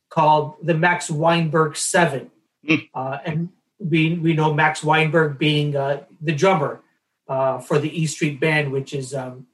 [0.09, 2.31] called the Max Weinberg Seven,
[2.67, 2.89] Mm.
[2.95, 6.81] uh, and we we know Max Weinberg being uh, the drummer
[7.29, 9.45] uh, for the E Street Band, which is um,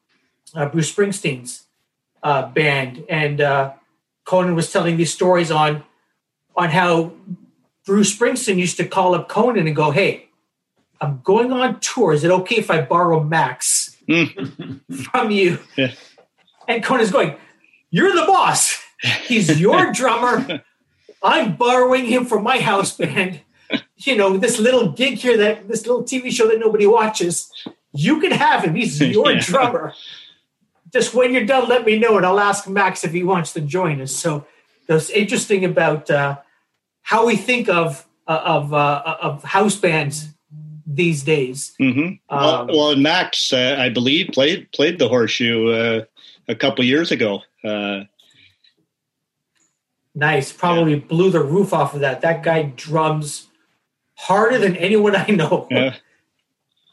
[0.55, 1.65] uh, Bruce Springsteen's
[2.23, 3.03] uh, band.
[3.09, 3.73] And uh,
[4.23, 5.83] Conan was telling these stories on
[6.55, 7.11] on how
[7.85, 10.29] Bruce Springsteen used to call up Conan and go, "Hey,
[11.01, 12.13] I'm going on tour.
[12.13, 13.97] Is it okay if I borrow Max
[15.11, 15.91] from you?" Yeah.
[16.67, 17.35] And Conan's going,
[17.91, 18.81] "You're the boss.
[19.25, 20.63] He's your drummer.
[21.21, 23.41] I'm borrowing him for my house band.
[23.97, 27.51] You know, this little gig here that this little TV show that nobody watches.
[27.93, 28.75] You can have him.
[28.75, 29.39] He's your Yeah.
[29.41, 29.93] drummer.
[30.91, 33.61] Just when you're done, let me know, and I'll ask Max if he wants to
[33.61, 34.45] join us." So
[34.87, 36.37] that's interesting about uh,
[37.01, 40.29] how we think of uh, of uh, of house bands
[40.85, 41.73] these days.
[41.79, 46.01] hmm well, Um, well, and Max, uh, I believe, played played the horseshoe uh,
[46.47, 47.41] a couple years ago.
[47.63, 48.03] Uh,
[50.15, 50.51] Nice.
[50.51, 52.21] Probably blew the roof off of that.
[52.21, 53.47] That guy drums
[54.15, 55.67] harder than anyone I know.
[55.71, 55.95] yeah.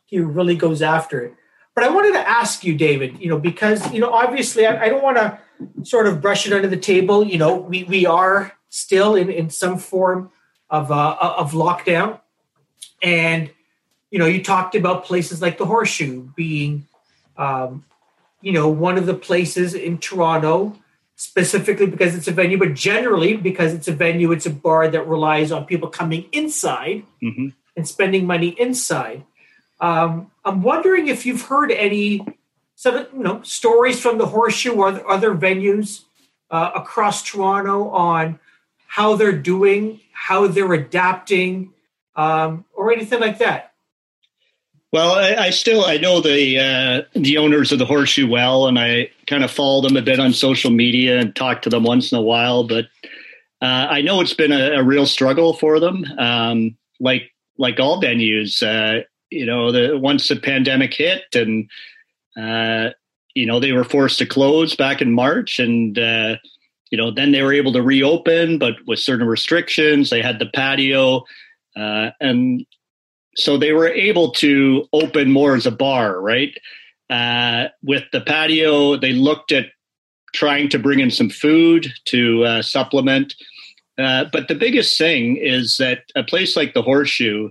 [0.07, 1.35] He really goes after it.
[1.75, 4.89] But I wanted to ask you, David, you know, because, you know, obviously I, I
[4.89, 5.39] don't want to
[5.85, 7.25] sort of brush it under the table.
[7.25, 10.31] You know, we, we are still in, in some form
[10.69, 12.21] of, uh, of lockdown.
[13.03, 13.51] And,
[14.11, 16.89] you know, you talked about places like the Horseshoe being,
[17.37, 17.85] um,
[18.41, 20.77] you know, one of the places in Toronto
[21.17, 25.07] specifically because it's a venue, but generally because it's a venue, it's a bar that
[25.07, 29.23] relies on people coming inside hmm and spending money inside.
[29.81, 32.27] Um, I'm wondering if you've heard any
[32.75, 36.03] sort of you know stories from the Horseshoe or other- other venues
[36.51, 38.41] uh, across Toronto on
[38.87, 41.73] how they're doing, how they're adapting,
[42.17, 43.70] um, or anything like that.
[44.93, 48.79] Well, I, I still I know the uh, the owners of the Horseshoe well, and
[48.79, 52.11] I kind of follow them a bit on social media and talk to them once
[52.11, 52.65] in a while.
[52.65, 52.87] But
[53.63, 56.05] uh, I know it's been a, a real struggle for them.
[56.19, 61.71] Um, like like all venues, uh, you know, the once the pandemic hit and
[62.37, 62.91] uh,
[63.35, 66.37] you know they were forced to close back in March, and uh,
[66.91, 70.11] you know then they were able to reopen, but with certain restrictions.
[70.11, 71.25] They had the patio,
[71.77, 72.67] uh, and
[73.37, 76.57] so they were able to open more as a bar, right?
[77.09, 79.67] Uh, with the patio, they looked at
[80.33, 83.35] trying to bring in some food to uh, supplement.
[83.99, 87.51] Uh, but the biggest thing is that a place like the Horseshoe,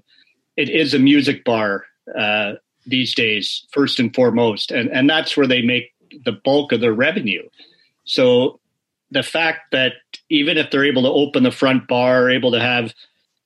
[0.57, 1.85] it is a music bar
[2.17, 2.53] uh,
[2.85, 5.93] these days, first and foremost, and and that's where they make
[6.25, 7.47] the bulk of their revenue.
[8.05, 8.59] So
[9.11, 9.93] the fact that
[10.29, 12.93] even if they're able to open the front bar, able to have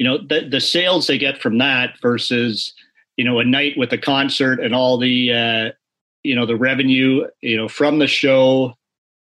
[0.03, 2.73] you know the the sales they get from that versus
[3.15, 5.71] you know a night with a concert and all the uh,
[6.23, 8.73] you know the revenue you know from the show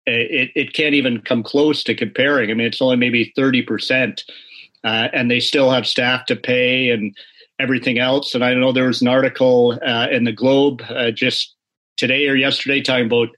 [0.05, 2.51] it, it can't even come close to comparing.
[2.51, 4.23] I mean it's only maybe 30%
[4.85, 7.17] uh, and they still have staff to pay and
[7.59, 8.35] everything else.
[8.35, 11.55] And i know there was an article uh, in the globe uh, just
[11.97, 13.29] today or yesterday talking about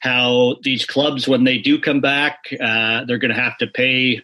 [0.00, 4.20] how these clubs when they do come back uh, they're going to have to pay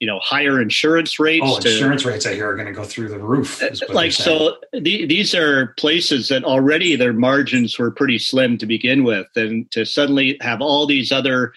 [0.00, 2.84] you know higher insurance rates Oh, to, insurance rates I hear are going to go
[2.84, 3.58] through the roof.
[3.60, 8.66] they're like so the, these are places that already their margins were pretty slim to
[8.66, 11.52] begin with and to suddenly have all these other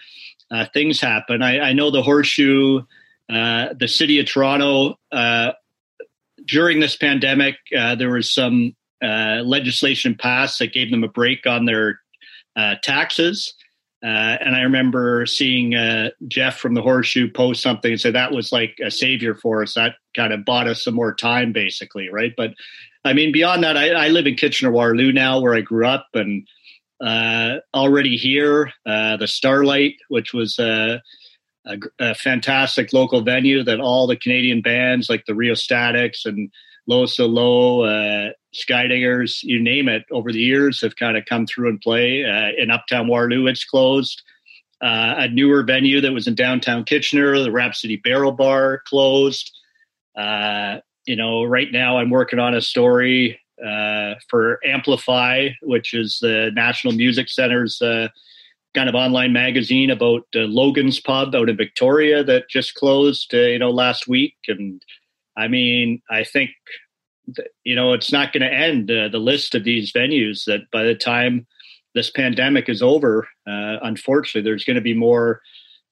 [0.50, 2.82] uh, things happen I, I know the horseshoe
[3.32, 5.52] uh, the city of toronto uh,
[6.46, 11.46] during this pandemic uh, there was some uh, legislation passed that gave them a break
[11.46, 12.00] on their
[12.56, 13.54] uh, taxes
[14.04, 18.32] Uh, and I remember seeing uh, Jeff from the Horseshoe post something and say that
[18.32, 19.74] was like a savior for us.
[19.74, 22.34] That kind of bought us some more time, basically, right?
[22.36, 22.52] But
[23.06, 26.08] I mean, beyond that, I, I live in Kitchener Waterloo now, where I grew up,
[26.12, 26.46] and
[27.02, 31.02] uh, already here, uh, the Starlight, which was a,
[31.66, 36.50] a, a, fantastic local venue that all the Canadian bands like the Rheostatics and
[36.86, 41.46] Low So Low, uh, Skydiggers, you name it, over the years have kind of come
[41.46, 42.24] through and play.
[42.24, 44.22] Uh, in Uptown Waterloo, it's closed.
[44.82, 49.50] Uh, a newer venue that was in downtown Kitchener, the Rhapsody Barrel Bar, closed.
[50.16, 56.18] Uh, you know, right now I'm working on a story uh, for Amplify, which is
[56.20, 58.08] the National Music Center's uh,
[58.74, 63.58] kind of online magazine about uh, Logan's Pub out in Victoria that just closed, you
[63.58, 64.36] know, last week.
[64.48, 64.82] And
[65.36, 66.50] I mean, I think
[67.64, 70.82] you know it's not going to end uh, the list of these venues that by
[70.84, 71.46] the time
[71.94, 75.40] this pandemic is over uh, unfortunately there's going to be more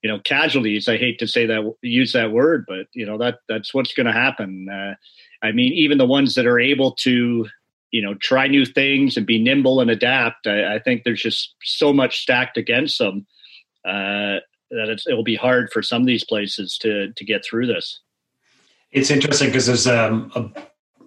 [0.02, 0.88] you know casualties.
[0.88, 4.06] I hate to say that use that word but you know that that's what's going
[4.06, 4.68] to happen.
[4.68, 4.94] Uh,
[5.42, 7.46] i mean even the ones that are able to
[7.90, 11.54] you know try new things and be nimble and adapt i, I think there's just
[11.62, 13.26] so much stacked against them
[13.84, 14.38] uh,
[14.70, 18.00] that it'll be hard for some of these places to to get through this
[18.92, 20.50] it's interesting because there's um, a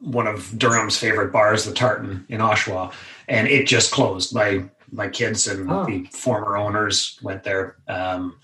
[0.02, 2.94] one of Durham's favorite bars, the Tartan in Oshawa,
[3.28, 4.34] and it just closed.
[4.36, 5.86] My my kids and oh.
[5.86, 8.38] the former owners went there um,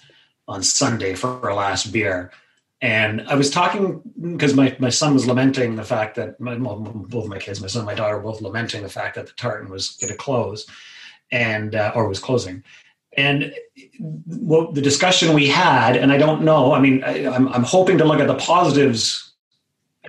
[0.47, 2.32] on Sunday for our last beer.
[2.82, 6.80] And I was talking because my, my son was lamenting the fact that my, well,
[6.80, 9.69] both my kids, my son and my daughter, both lamenting the fact that the Tartan
[9.69, 10.65] was going to close
[11.32, 12.63] and uh, or was closing.
[13.15, 13.54] And
[13.99, 16.73] well, the discussion we had, and I don't know.
[16.73, 19.30] I mean, I, I'm, I'm hoping to look at the positives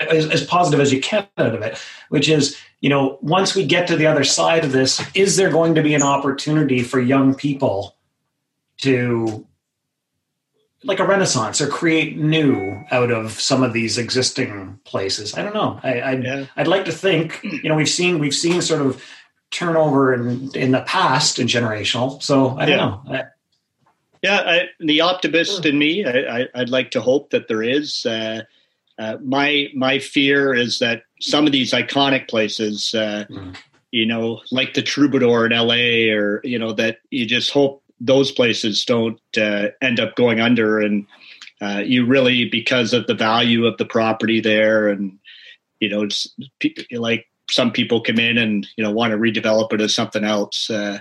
[0.00, 1.78] as, as positive as you can out of it,
[2.08, 5.50] which is, you know, once we get to the other side of this, is there
[5.50, 7.96] going to be an opportunity for young people
[8.78, 9.46] to
[10.84, 15.54] like a renaissance or create new out of some of these existing places i don't
[15.54, 16.46] know I, would yeah.
[16.56, 19.02] I'd like to think you know we've seen we've seen sort of
[19.52, 22.76] turnover in in the past and generational so i don't yeah.
[22.76, 23.24] know I,
[24.22, 28.42] yeah I, the optimist in me I, would like to hope that there is uh,
[28.98, 33.56] uh, my my fear is that some of these iconic places, uh, mm.
[33.90, 38.32] you know, like the Troubadour in L.A., or you know, that you just hope those
[38.32, 41.06] places don't uh, end up going under, and
[41.60, 45.18] uh, you really because of the value of the property there, and
[45.80, 46.28] you know, it's
[46.90, 50.68] like some people come in and you know want to redevelop it as something else.
[50.68, 51.00] Uh,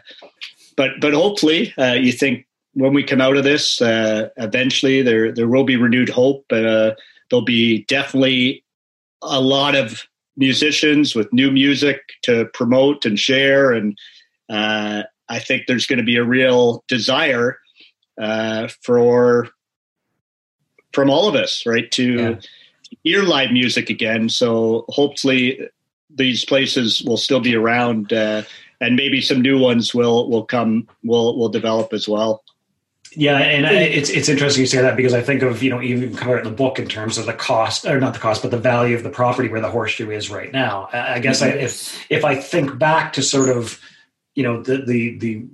[0.78, 5.66] but but hopefully, you think when we come out of this, eventually there there will
[5.66, 6.46] be renewed hope
[7.32, 8.64] There'll be definitely
[9.24, 10.04] a lot of
[10.38, 13.72] musicians with new music to promote and share.
[13.72, 13.98] And
[14.50, 17.58] uh, I think there's going to be a real desire
[18.20, 19.50] uh, for
[20.94, 22.36] from all of us, right, to yeah.
[23.04, 24.28] hear live music again.
[24.28, 25.70] So hopefully
[26.14, 28.44] these places will still be around, uh,
[28.82, 32.44] and maybe some new ones will will come will will develop as well.
[33.14, 35.82] Yeah, and I, it's it's interesting you say that because I think of you know
[35.82, 38.42] even cover it in the book in terms of the cost or not the cost
[38.42, 40.88] but the value of the property where the horseshoe is right now.
[40.94, 41.58] I guess mm-hmm.
[41.58, 43.82] I, if if I think back to sort of
[44.34, 45.46] you know the the the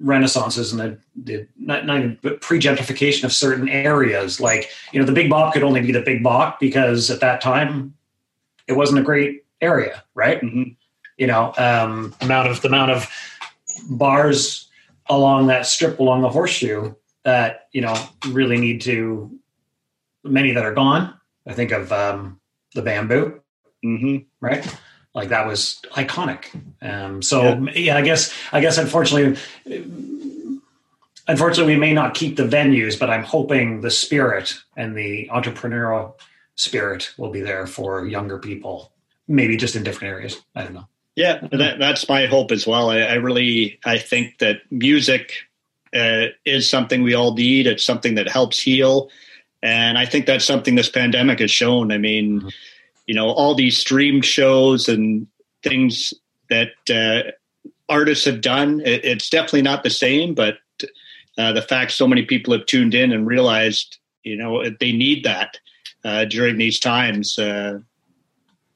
[0.00, 5.04] renaissances and the, the not, not even pre gentrification of certain areas like you know
[5.04, 7.94] the big bop could only be the big bop because at that time
[8.66, 10.40] it wasn't a great area, right?
[10.40, 10.70] Mm-hmm.
[11.18, 13.10] You know um, amount of the amount of
[13.90, 14.67] bars
[15.08, 16.94] along that strip along the horseshoe
[17.24, 17.94] that you know
[18.28, 19.30] really need to
[20.24, 21.14] many that are gone
[21.46, 22.40] i think of um,
[22.74, 23.40] the bamboo
[23.84, 24.18] mm-hmm.
[24.40, 24.76] right
[25.14, 26.46] like that was iconic
[26.82, 27.70] um, so yeah.
[27.74, 27.96] yeah.
[27.96, 29.40] i guess i guess unfortunately
[31.26, 36.14] unfortunately we may not keep the venues but i'm hoping the spirit and the entrepreneurial
[36.54, 38.92] spirit will be there for younger people
[39.26, 42.90] maybe just in different areas i don't know yeah, that, that's my hope as well.
[42.90, 45.32] I, I really I think that music
[45.92, 47.66] uh, is something we all need.
[47.66, 49.10] It's something that helps heal,
[49.60, 51.90] and I think that's something this pandemic has shown.
[51.90, 52.48] I mean, mm-hmm.
[53.08, 55.26] you know, all these streamed shows and
[55.64, 56.14] things
[56.50, 57.32] that uh,
[57.88, 58.80] artists have done.
[58.84, 60.58] It, it's definitely not the same, but
[61.36, 65.24] uh, the fact so many people have tuned in and realized, you know, they need
[65.24, 65.58] that
[66.04, 67.40] uh, during these times.
[67.40, 67.80] Uh,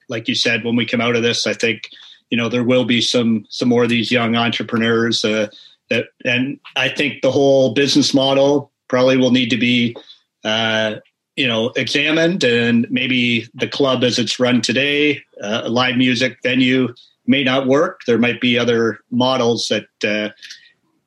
[0.08, 1.88] like you said, when we come out of this, I think
[2.32, 5.46] you know there will be some some more of these young entrepreneurs uh,
[5.88, 9.96] that and I think the whole business model probably will need to be
[10.42, 10.96] uh,
[11.36, 16.38] you know examined and maybe the club as it's run today uh, a live music
[16.42, 16.92] venue
[17.28, 20.32] may not work there might be other models that uh,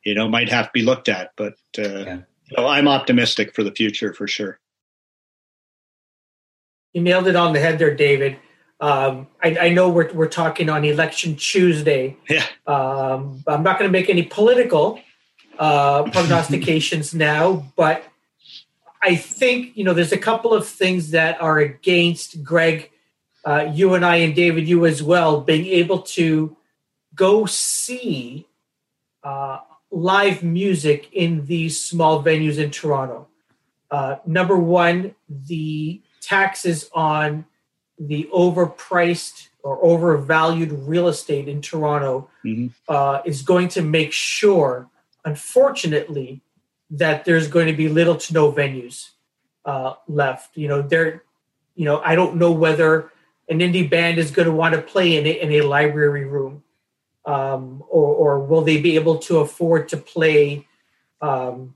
[0.06, 1.32] you know, might have to be looked at.
[1.36, 2.18] But uh, yeah.
[2.54, 4.58] so I'm optimistic for the future for sure.
[6.94, 8.38] You nailed it on the head there, David.
[8.80, 12.16] Um, I, I, know we're, we're talking on election Tuesday.
[12.28, 12.44] Yeah.
[12.66, 15.00] Um, I'm not going to make any political
[15.58, 18.04] uh, prognostications now, but
[19.02, 22.90] I think you know there's a couple of things that are against Greg,
[23.44, 26.56] uh, you and I, and David, you as well, being able to
[27.14, 28.46] go see
[29.22, 29.60] uh,
[29.90, 33.28] live music in these small venues in Toronto.
[33.90, 37.46] Uh, number one, the taxes on
[37.98, 42.68] the overpriced or overvalued real estate in Toronto mm-hmm.
[42.88, 44.88] uh, is going to make sure,
[45.24, 46.40] unfortunately,
[46.90, 49.10] that there's going to be little to no venues
[49.64, 50.56] uh, left.
[50.56, 51.24] You know, there,
[51.74, 53.10] you know, I don't know whether
[53.48, 56.62] an indie band is going to want to play in a, in a library room,
[57.24, 60.66] um, or, or will they be able to afford to play,
[61.20, 61.74] um,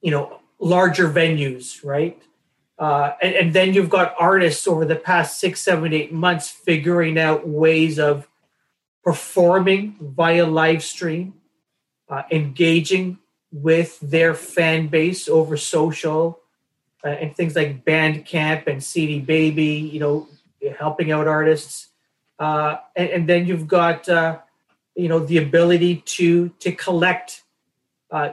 [0.00, 2.22] you know, larger venues, right?
[2.78, 7.18] Uh, and, and, then you've got artists over the past six, seven, eight months figuring
[7.18, 8.28] out ways of
[9.02, 11.32] performing via live stream,
[12.10, 13.18] uh, engaging
[13.50, 16.38] with their fan base over social
[17.02, 20.28] uh, and things like Bandcamp and CD Baby, you know,
[20.78, 21.88] helping out artists.
[22.38, 24.38] Uh, and, and, then you've got, uh,
[24.94, 27.42] you know, the ability to to collect,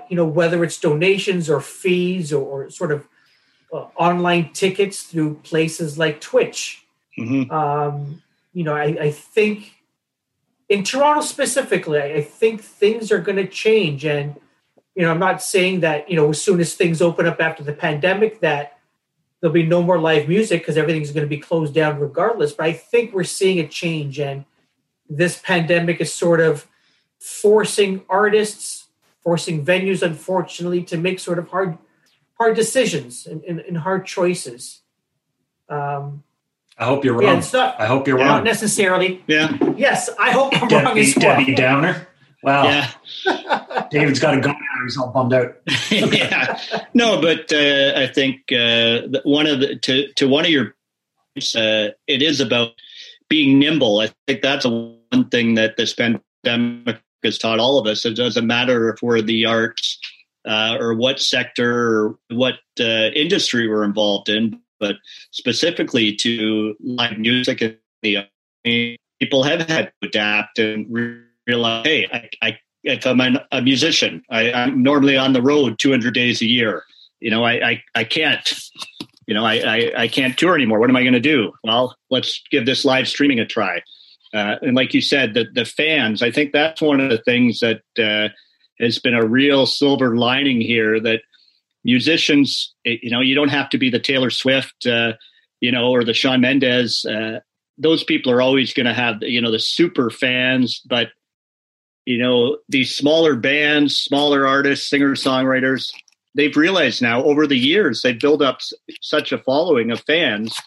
[0.10, 3.08] you know, whether it's donations or fees or, or sort of
[3.74, 6.86] uh, online tickets through places like Twitch.
[7.18, 7.52] Mm-hmm.
[7.52, 8.22] Um,
[8.54, 9.74] you know, I, I, think
[10.70, 14.06] in Toronto specifically, I think things are going to change.
[14.06, 14.40] And,
[14.96, 17.64] you know, I'm not saying that, you know, as soon as things open up after
[17.64, 18.78] the pandemic, that
[19.42, 22.54] there'll be no more live music because everything's going to be closed down regardless.
[22.54, 24.20] But I think we're seeing a change.
[24.20, 24.46] And
[25.10, 26.68] this pandemic is sort of
[27.20, 28.86] forcing artists,
[29.24, 31.78] forcing venues, unfortunately, to make sort of hard
[32.40, 34.82] hard decisions and, and, and hard choices.
[35.70, 36.24] Um,
[36.78, 37.42] I hope you're wrong.
[37.42, 38.28] Yeah, not, I hope you're wrong.
[38.28, 39.24] Not necessarily.
[39.28, 39.56] Yeah.
[39.78, 41.40] Yes, I hope I'm Debbie, wrong as well.
[41.40, 42.08] Debbie Downer.
[42.42, 42.64] Wow.
[42.64, 43.88] Yeah.
[43.92, 44.84] David's got a gun now.
[44.84, 45.56] He's all bummed out.
[45.92, 46.60] yeah.
[46.94, 50.76] No, but uh, I think uh, one of the to to one of your
[51.38, 52.72] uh, it is about
[53.30, 54.00] being nimble.
[54.00, 58.06] I think that's one thing that this pandemic has taught all of us.
[58.06, 60.00] It doesn't matter if we're the arts
[60.46, 64.96] uh, or what sector or what uh, industry we're involved in, but
[65.32, 70.86] specifically to live music and the people have had to adapt and
[71.48, 75.80] realize, hey, I, I if I'm an, a musician, I, am normally on the road
[75.80, 76.84] 200 days a year.
[77.22, 78.54] You know, I, I, I can't,
[79.26, 80.80] you know, I, I, I can't tour anymore.
[80.80, 81.54] What am I going to do?
[81.64, 83.82] Well, let's give this live streaming a try.
[84.34, 87.62] Uh, and like you said, the, the fans, I think that's one of the things
[87.62, 88.34] that uh,
[88.80, 91.22] has been a real silver lining here that
[91.84, 95.14] musicians, eh, you know, you don't have to be the Taylor Swift, uh,
[95.62, 97.06] you know, or the Shawn Mendes.
[97.06, 97.40] Uh,
[97.78, 101.10] those people are always going to have, you know, the super fans, but
[102.06, 105.92] you know, these smaller bands, smaller artists, singer songwriters,
[106.36, 108.60] they've realized now over the years they've built up
[109.02, 110.58] such a following of fans.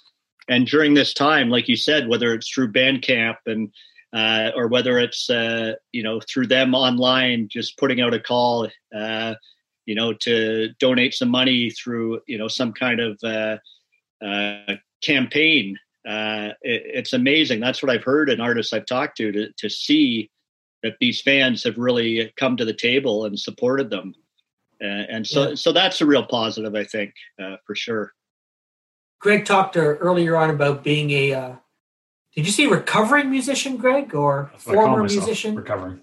[0.48, 3.70] And during this time, like you said, whether it's through Bandcamp and
[4.14, 8.68] uh, or whether it's uh, you know through them online, just putting out a call,
[8.94, 9.34] uh,
[9.84, 13.56] you know, to donate some money through you know some kind of uh,
[14.24, 15.78] uh, campaign.
[16.08, 17.60] Uh, it, it's amazing.
[17.60, 20.30] That's what I've heard in artists I've talked to to to see
[20.82, 24.14] that these fans have really come to the table and supported them,
[24.80, 25.54] and so yeah.
[25.56, 27.12] so that's a real positive, I think,
[27.66, 28.12] for sure.
[29.18, 31.58] Greg talked earlier on about being a
[32.36, 35.54] did you see recovering musician, Greg, or former musician?
[35.64, 36.02] Recovering.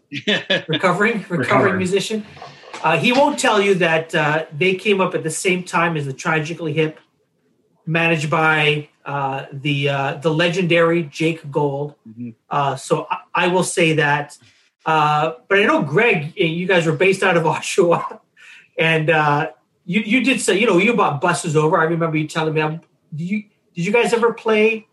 [0.67, 2.25] recovering, recovering musician.
[2.83, 6.07] Uh, he won't tell you that uh, they came up at the same time as
[6.07, 6.99] the Tragically Hip,
[7.85, 11.93] managed by uh, the uh, the legendary Jake Gold.
[12.09, 12.31] Mm-hmm.
[12.49, 14.35] Uh, so I, I, will say that.
[14.87, 18.19] Uh, but I know Greg, you guys were based out of Oshawa,
[18.79, 19.07] and
[19.85, 21.77] you you did say you know you bought buses over.
[21.77, 22.61] I remember you telling me.
[22.61, 22.81] Um,
[23.13, 23.43] did you
[23.75, 24.87] did you guys ever play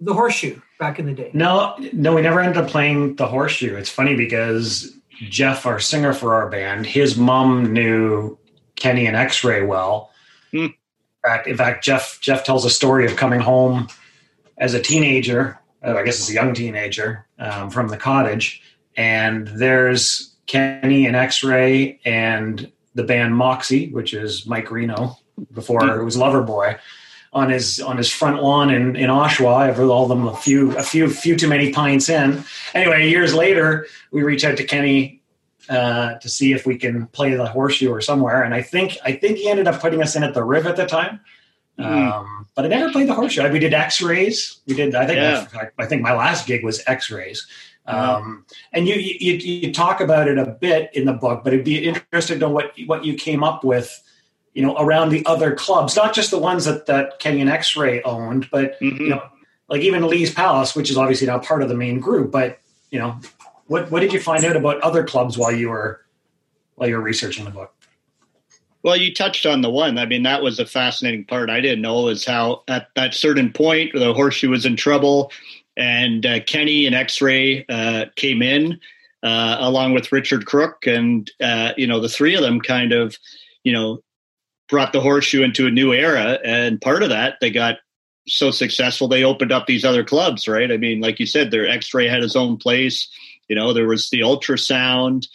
[0.00, 0.60] the Horseshoe?
[0.78, 1.30] back in the day?
[1.34, 3.76] No, no, we never ended up playing the horseshoe.
[3.76, 4.92] It's funny because
[5.28, 8.38] Jeff, our singer for our band, his mom knew
[8.76, 10.10] Kenny and X-Ray well.
[10.52, 10.66] Hmm.
[10.66, 10.74] In
[11.22, 13.88] fact, in fact, Jeff Jeff tells a story of coming home
[14.56, 15.58] as a teenager.
[15.84, 18.62] Uh, I guess as a young teenager um, from the cottage,
[18.96, 25.16] and there's Kenny and X-Ray and the band Moxy, which is Mike Reno
[25.52, 26.00] before hmm.
[26.00, 26.78] it was Loverboy
[27.38, 29.68] on his on his front lawn in in Oshawa.
[29.68, 32.44] I've all them a few a few few too many pints in.
[32.74, 35.22] Anyway, years later, we reach out to Kenny
[35.68, 38.42] uh, to see if we can play the horseshoe or somewhere.
[38.42, 40.76] And I think I think he ended up putting us in at the Riv at
[40.76, 41.20] the time.
[41.78, 42.12] Mm.
[42.12, 43.48] Um, but I never played the horseshoe.
[43.52, 44.60] We did X-rays.
[44.66, 44.94] We did.
[44.94, 45.18] I think.
[45.18, 45.46] Yeah.
[45.54, 47.46] I, I think my last gig was X-rays.
[47.86, 51.64] Um, and you, you you talk about it a bit in the book, but it'd
[51.64, 53.88] be interesting to know what what you came up with,
[54.58, 58.02] you know, around the other clubs, not just the ones that that Kenny and X-ray
[58.02, 59.04] owned, but mm-hmm.
[59.04, 59.22] you know,
[59.68, 62.58] like even Lee's Palace, which is obviously not part of the main group, but
[62.90, 63.20] you know,
[63.68, 66.00] what what did you find out about other clubs while you were
[66.74, 67.72] while you were researching the book?
[68.82, 69.96] Well, you touched on the one.
[69.96, 71.50] I mean, that was a fascinating part.
[71.50, 75.30] I didn't know is how at that certain point the horseshoe was in trouble,
[75.76, 78.80] and uh, Kenny and X Ray uh, came in
[79.22, 83.16] uh, along with Richard Crook, and uh, you know the three of them kind of,
[83.62, 84.02] you know,
[84.68, 86.38] brought the horseshoe into a new era.
[86.44, 87.76] And part of that, they got
[88.28, 90.70] so successful they opened up these other clubs, right?
[90.70, 93.08] I mean, like you said, their X Ray had his own place.
[93.48, 95.26] You know, there was the ultrasound,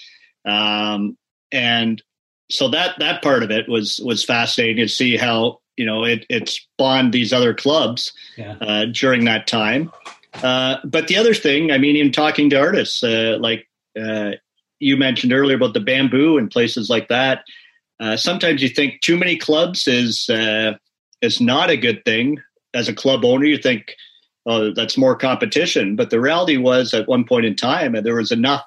[0.45, 1.17] um,
[1.51, 2.01] and
[2.49, 6.25] so that that part of it was was fascinating to see how you know it
[6.29, 8.55] it spawned these other clubs yeah.
[8.61, 9.91] uh, during that time.
[10.35, 13.67] Uh, but the other thing, I mean, in talking to artists, uh, like
[13.99, 14.31] uh,
[14.79, 17.43] you mentioned earlier about the bamboo and places like that,
[17.99, 20.73] uh, sometimes you think too many clubs is uh,
[21.21, 22.39] is not a good thing.
[22.73, 23.95] As a club owner, you think,
[24.45, 25.95] oh, that's more competition.
[25.95, 28.65] But the reality was, at one point in time, there was enough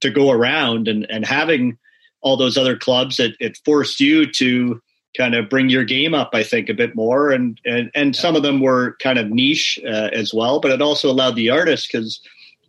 [0.00, 1.78] to go around, and and having
[2.22, 4.80] all those other clubs, it, it forced you to
[5.16, 7.30] kind of bring your game up, I think, a bit more.
[7.30, 10.82] And and and some of them were kind of niche uh, as well, but it
[10.82, 12.20] also allowed the artists because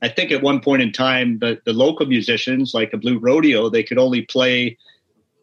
[0.02, 3.70] I think at one point in time, the the local musicians like a Blue Rodeo,
[3.70, 4.78] they could only play,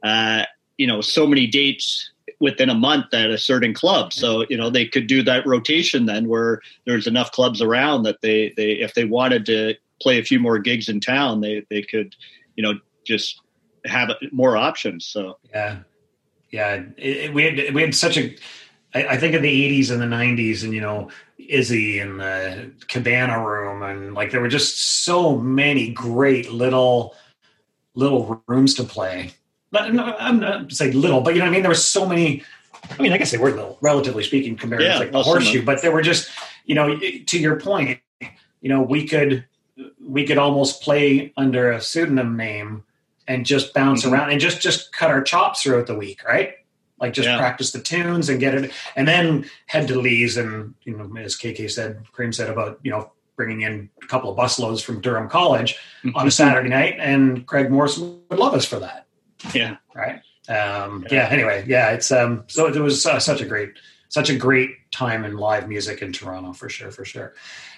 [0.03, 0.45] uh,
[0.77, 4.13] you know, so many dates within a month at a certain club.
[4.13, 8.21] So you know they could do that rotation then, where there's enough clubs around that
[8.23, 11.83] they they if they wanted to play a few more gigs in town, they they
[11.83, 12.15] could
[12.57, 12.75] you know
[13.05, 13.41] just
[13.85, 15.07] have more options.
[15.07, 15.79] So yeah,
[16.51, 18.37] yeah, it, it, we had we had such a.
[18.95, 22.71] I, I think in the '80s and the '90s, and you know, Izzy and the
[22.89, 27.15] Cabana Room, and like there were just so many great little
[27.95, 29.33] little rooms to play.
[29.71, 31.63] Not, I'm not say little, but you know what I mean.
[31.63, 32.43] There were so many.
[32.91, 35.65] I mean, I guess they were little, relatively speaking, compared yeah, to like the horseshoe.
[35.65, 36.31] But there were just,
[36.65, 38.01] you know, to your point,
[38.61, 39.45] you know, we could
[40.03, 42.85] we could almost play under a pseudonym name
[43.27, 44.15] and just bounce mm-hmm.
[44.15, 46.55] around and just just cut our chops throughout the week, right?
[46.99, 47.39] Like just yeah.
[47.39, 51.37] practice the tunes and get it, and then head to Lee's and you know, as
[51.37, 55.29] KK said, Cream said about you know bringing in a couple of busloads from Durham
[55.29, 56.29] College on a mm-hmm.
[56.31, 59.07] Saturday night, and Craig Morrison would love us for that.
[59.55, 59.77] Yeah.
[59.95, 60.21] Right.
[60.49, 61.15] Um, yeah.
[61.17, 61.29] yeah.
[61.31, 61.91] Anyway, yeah.
[61.91, 62.45] It's um.
[62.49, 63.71] So it was uh, such a great,
[64.09, 67.35] such a great time in live music in Toronto for sure, for sure.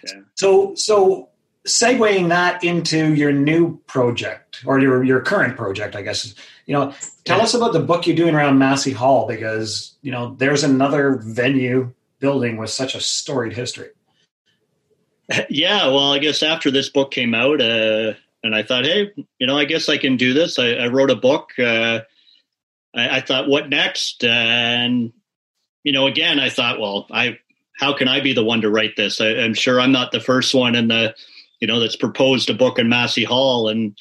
[0.07, 0.21] Yeah.
[0.35, 1.29] So so
[1.67, 6.35] segueing that into your new project or your your current project, I guess.
[6.67, 6.95] You know,
[7.25, 7.45] tell yeah.
[7.45, 11.93] us about the book you're doing around Massey Hall because you know there's another venue
[12.21, 13.89] building with such a storied history.
[15.49, 19.47] Yeah, well, I guess after this book came out, uh, and I thought, hey, you
[19.47, 20.59] know, I guess I can do this.
[20.59, 21.51] I, I wrote a book.
[21.59, 22.01] Uh,
[22.95, 24.25] I, I, thought, what next?
[24.25, 25.13] And
[25.85, 27.39] you know, again, I thought, well, I
[27.79, 29.21] how can I be the one to write this?
[29.21, 31.15] I, am sure I'm not the first one in the
[31.61, 33.69] you know, that's proposed a book in Massey Hall.
[33.69, 33.97] And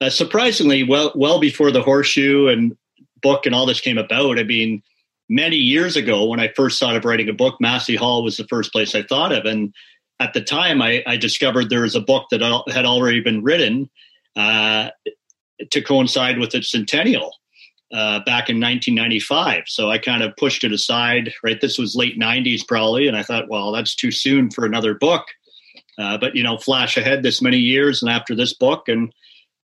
[0.00, 2.76] uh, surprisingly, well, well before the horseshoe and
[3.22, 4.82] book and all this came about, I mean,
[5.28, 8.46] many years ago when I first thought of writing a book, Massey Hall was the
[8.48, 9.46] first place I thought of.
[9.46, 9.72] And
[10.20, 12.40] at the time, I, I discovered there was a book that
[12.72, 13.90] had already been written
[14.36, 14.90] uh,
[15.70, 17.32] to coincide with its centennial.
[17.92, 19.64] Uh, back in 1995.
[19.66, 21.60] So I kind of pushed it aside, right?
[21.60, 23.06] This was late 90s probably.
[23.06, 25.24] And I thought, well, that's too soon for another book.
[25.96, 29.12] Uh, but you know, flash ahead this many years and after this book, and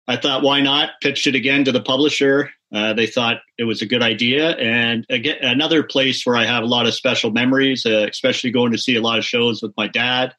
[0.07, 0.91] I thought, why not?
[1.01, 2.49] Pitched it again to the publisher.
[2.73, 6.63] Uh, they thought it was a good idea, and again, another place where I have
[6.63, 9.73] a lot of special memories, uh, especially going to see a lot of shows with
[9.77, 10.33] my dad.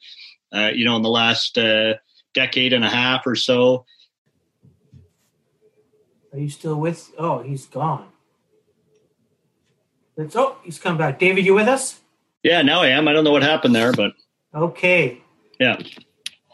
[0.53, 1.95] Uh, you know, in the last uh,
[2.33, 3.85] decade and a half or so.
[6.33, 7.11] Are you still with?
[7.19, 8.09] Oh, he's gone.
[10.35, 11.19] Oh, he's come back.
[11.19, 12.01] David, you with us?
[12.43, 13.09] Yeah, now I am.
[13.09, 14.13] I don't know what happened there, but
[14.55, 15.21] okay.
[15.59, 15.81] Yeah.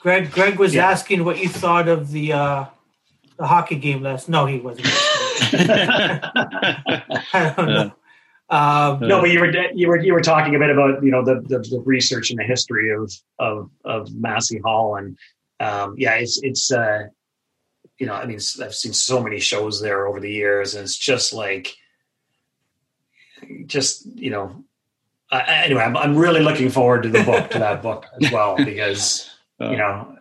[0.01, 0.89] Greg Greg was yeah.
[0.89, 2.65] asking what you thought of the uh,
[3.37, 4.29] the hockey game last.
[4.29, 4.89] No, he wasn't.
[5.53, 7.93] I don't know.
[8.53, 11.25] Um, no, but you were you were you were talking a bit about you know
[11.25, 15.17] the the, the research and the history of of of Massey Hall and
[15.61, 17.05] um, yeah, it's it's uh,
[18.01, 20.99] you know I mean I've seen so many shows there over the years and it's
[20.99, 21.77] just like
[23.67, 24.65] just you know
[25.33, 28.57] uh, anyway, I'm, I'm really looking forward to the book, to that book as well,
[28.65, 29.31] because,
[29.61, 30.17] you know,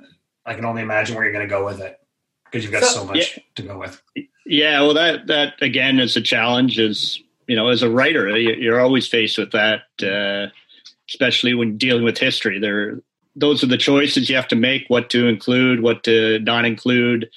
[0.45, 1.99] I can only imagine where you're going to go with it.
[2.45, 3.43] because you've got so, so much yeah.
[3.55, 4.01] to go with.
[4.50, 6.80] Yeah, well, that that again is a challenge.
[6.80, 10.52] Is you know, as a writer, you're always faced with that, uh,
[11.08, 12.58] especially when dealing with history.
[12.60, 13.00] There,
[13.36, 17.30] those are the choices you have to make: what to include, what to not include,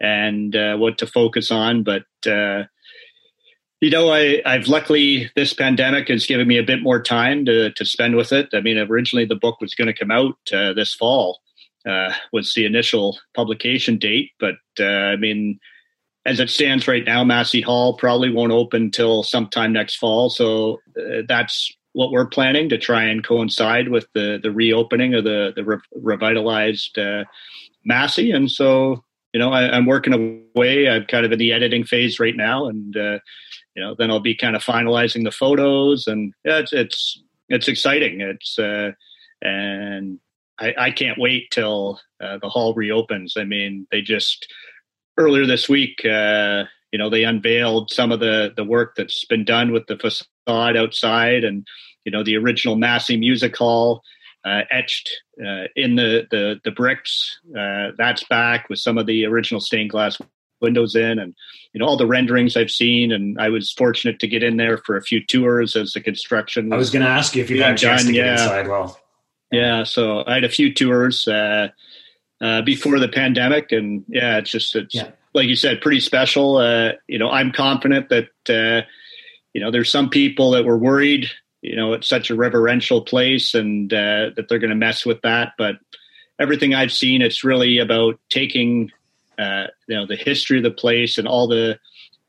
[0.00, 1.82] and uh, what to focus on.
[1.82, 2.66] But uh,
[3.80, 7.72] you know, I, I've luckily this pandemic has given me a bit more time to
[7.72, 8.48] to spend with it.
[8.52, 11.40] I mean, originally the book was going to come out uh, this fall,
[11.84, 14.30] uh, was the initial publication date.
[14.38, 15.58] But uh, I mean,
[16.26, 20.28] as it stands right now, Massey Hall probably won't open till sometime next fall.
[20.30, 25.24] So uh, that's what we're planning to try and coincide with the the reopening of
[25.24, 27.24] the the re- revitalized uh,
[27.84, 28.30] Massey.
[28.30, 30.12] And so you know, I, am working
[30.54, 30.88] away.
[30.88, 33.18] I'm kind of in the editing phase right now, and uh,
[33.74, 37.68] you know, then I'll be kind of finalizing the photos, and yeah, it's it's it's
[37.68, 38.20] exciting.
[38.20, 38.90] It's uh,
[39.40, 40.18] and
[40.58, 43.34] I, I can't wait till uh, the hall reopens.
[43.36, 44.46] I mean, they just
[45.16, 49.44] earlier this week, uh, you know, they unveiled some of the the work that's been
[49.44, 51.66] done with the facade outside, and
[52.04, 54.02] you know, the original Massey Music Hall
[54.44, 57.38] uh, etched uh, in the the, the bricks.
[57.56, 60.18] Uh, that's back with some of the original stained glass
[60.60, 61.34] windows in, and
[61.72, 63.12] you know all the renderings I've seen.
[63.12, 66.72] And I was fortunate to get in there for a few tours as the construction.
[66.72, 68.08] I was going to ask you if you had a chance done.
[68.08, 68.32] to get yeah.
[68.32, 68.68] inside.
[68.68, 68.98] Well,
[69.52, 71.26] yeah, so I had a few tours
[72.40, 75.10] uh, before the pandemic, and yeah, it's just it's yeah.
[75.34, 76.56] like you said, pretty special.
[76.56, 78.86] Uh, you know, I'm confident that uh,
[79.52, 81.30] you know there's some people that were worried.
[81.62, 85.20] You know, it's such a reverential place, and uh, that they're going to mess with
[85.22, 85.52] that.
[85.58, 85.76] But
[86.38, 88.90] everything I've seen, it's really about taking
[89.38, 91.78] uh, you know the history of the place and all the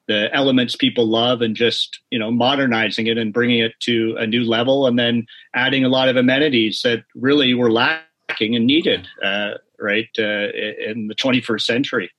[0.08, 4.28] the elements people love and just you know modernizing it and bringing it to a
[4.28, 9.08] new level and then adding a lot of amenities that really were lacking and needed
[9.24, 9.52] uh,
[9.82, 10.50] right uh,
[10.90, 12.12] in the 21st century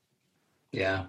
[0.72, 1.06] yeah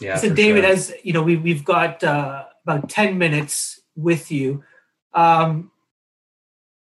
[0.00, 0.72] yeah so david sure.
[0.72, 4.64] as you know we, we've got uh, about 10 minutes with you
[5.12, 5.70] um,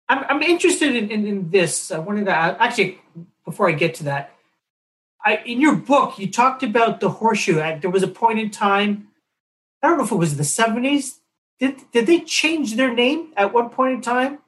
[0.09, 2.99] I'm, I'm interested in, in, in this i wanted to actually
[3.45, 4.33] before i get to that
[5.27, 7.55] I, in your book, you talked about the horseshoe.
[7.55, 9.09] There was a point in time,
[9.83, 11.15] I don't know if it was the 70s.
[11.59, 14.39] Did, did they change their name at one point in time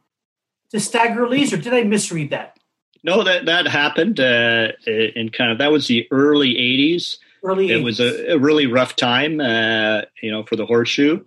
[0.72, 2.59] to Stagger Lee's, or did I misread that?
[3.04, 7.18] No, that that happened uh, in kind of that was the early '80s.
[7.44, 7.72] Early, 80s.
[7.72, 11.24] it was a, a, really rough time, uh, you know, for the horseshoe,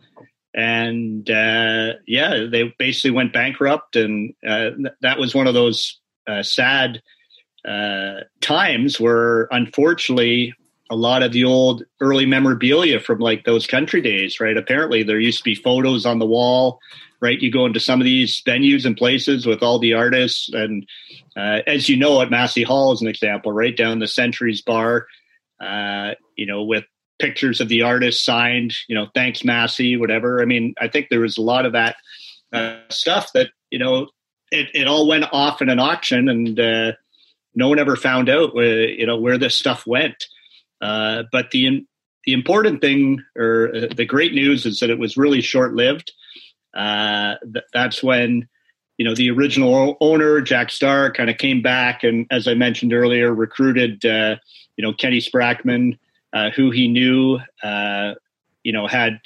[0.55, 4.71] and uh, yeah, they basically went bankrupt, and uh,
[5.01, 7.03] that was one of those uh, sad
[7.67, 10.55] uh, times where unfortunately
[10.91, 14.57] a lot of the old early memorabilia from like those country days, right?
[14.57, 16.79] Apparently there used to be photos on the wall,
[17.23, 17.41] right?
[17.41, 20.51] You go into some of these venues and places with all the artists.
[20.53, 20.87] And
[21.37, 25.07] uh, as you know, at Massey Hall, as an example, right down the Centuries Bar,
[25.61, 26.85] uh, you know, with
[27.19, 30.43] pictures of the artists signed, you know, thanks Massey, whatever.
[30.43, 31.97] I mean, I think there was a lot of that
[32.53, 34.09] uh, stuff that, you know,
[34.51, 36.93] it, it all went off in an auction and, uh,
[37.55, 40.25] no one ever found out you know where this stuff went.
[40.81, 41.87] Uh, but the
[42.25, 46.13] the important thing or uh, the great news is that it was really short lived.
[46.75, 48.49] Uh, th- that's when
[48.99, 52.93] you know the original owner Jack Starr kind of came back and, as I mentioned
[52.93, 54.37] earlier, recruited uh,
[54.77, 55.99] you know Kenny Sprackman,
[56.33, 58.15] uh, who he knew uh,
[58.63, 59.21] you know had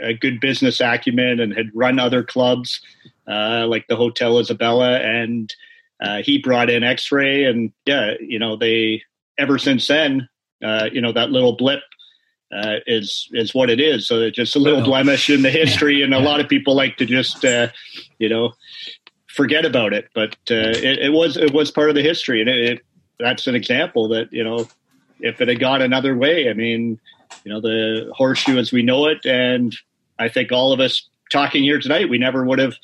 [0.00, 2.80] a good business acumen and had run other clubs
[3.26, 5.54] like the Hotel Isabella and
[6.00, 9.02] uh, he brought in X-ray, and yeah, you know they
[9.38, 10.28] ever since then,
[10.64, 11.80] uh, you know that little blip
[12.52, 14.06] uh, is is what it is.
[14.06, 16.96] So it's just a little blemish in the history, and a lot of people like
[16.98, 17.68] to just uh,
[18.18, 18.52] you know
[19.28, 20.08] forget about it.
[20.14, 22.80] But uh, it, it, was it was part of the history, and it, it,
[23.18, 24.68] that's an example that you know
[25.20, 26.98] if it had gone another way, I mean,
[27.44, 29.74] you know the horseshoe as we know it, and
[30.18, 32.74] I think all of us talking here tonight, we never would have.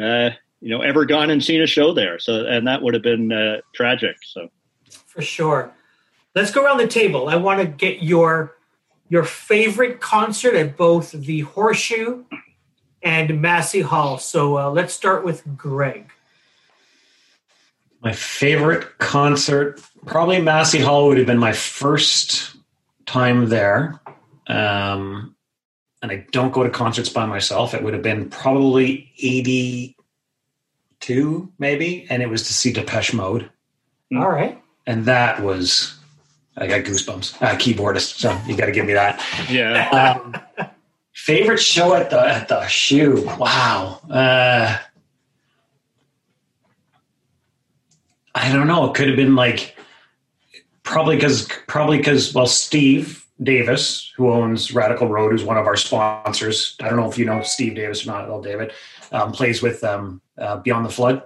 [0.00, 2.18] Uh, you know ever gone and seen a show there.
[2.18, 4.16] So and that would have been uh, tragic.
[4.24, 4.48] So
[4.88, 5.70] for sure.
[6.34, 7.28] Let's go around the table.
[7.28, 8.56] I want to get your
[9.08, 12.24] your favorite concert at both the Horseshoe
[13.02, 14.18] and Massey Hall.
[14.18, 16.10] So uh, let's start with Greg.
[18.00, 22.56] My favorite concert, probably Massey Hall, would have been my first
[23.06, 24.00] time there.
[24.46, 25.34] Um,
[26.02, 27.72] and I don't go to concerts by myself.
[27.72, 33.50] It would have been probably 82, maybe, and it was to see Depeche Mode.
[34.14, 34.60] All right.
[34.86, 35.98] And that was,
[36.56, 37.42] I got goosebumps.
[37.42, 39.22] Uh, keyboardist, so you got to give me that.
[39.50, 40.20] Yeah.
[40.24, 40.36] Um,
[41.12, 43.24] favorite show at the at the shoe.
[43.38, 44.00] Wow.
[44.10, 44.76] Uh,
[48.34, 48.90] I don't know.
[48.90, 49.76] It could have been like
[50.82, 55.76] probably because probably because well, Steve Davis, who owns Radical Road, who's one of our
[55.76, 56.76] sponsors.
[56.80, 58.28] I don't know if you know Steve Davis or not.
[58.28, 58.72] Well, David
[59.12, 61.22] um, plays with um, uh, Beyond the Flood.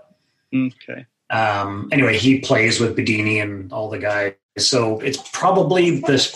[0.55, 1.07] Okay.
[1.31, 4.35] Um, anyway, he plays with Bedini and all the guys.
[4.57, 6.35] So it's probably this.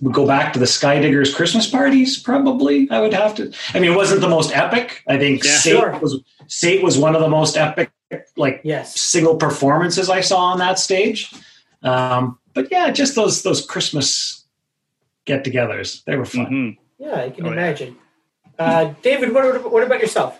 [0.00, 2.18] We go back to the Skydiggers Christmas parties.
[2.18, 3.52] Probably, I would have to.
[3.74, 5.02] I mean, it wasn't the most epic.
[5.06, 5.50] I think Yeah.
[5.56, 5.98] Sate Sure.
[6.00, 7.90] was Sate was one of the most epic,
[8.36, 8.98] like Yes.
[8.98, 11.30] single performances I saw on that stage.
[11.82, 14.44] Um, but yeah, just those those Christmas
[15.26, 16.02] get-togethers.
[16.04, 16.46] They were fun.
[16.46, 16.76] Mhm.
[16.98, 17.52] Yeah, I can Oh, yeah.
[17.52, 17.96] imagine.
[18.58, 20.38] Uh, David, what, what about yourself?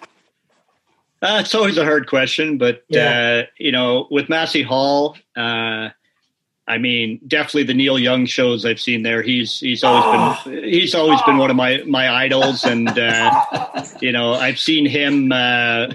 [1.23, 3.43] Uh, it's always a hard question, but Yeah.
[3.45, 5.91] uh, you know, with Massey Hall, uh,
[6.67, 9.23] I mean, definitely the Neil Young shows I've seen there.
[9.23, 14.13] He's he's always been he's always been one of my my idols, and uh, you
[14.13, 15.89] know, I've seen him uh,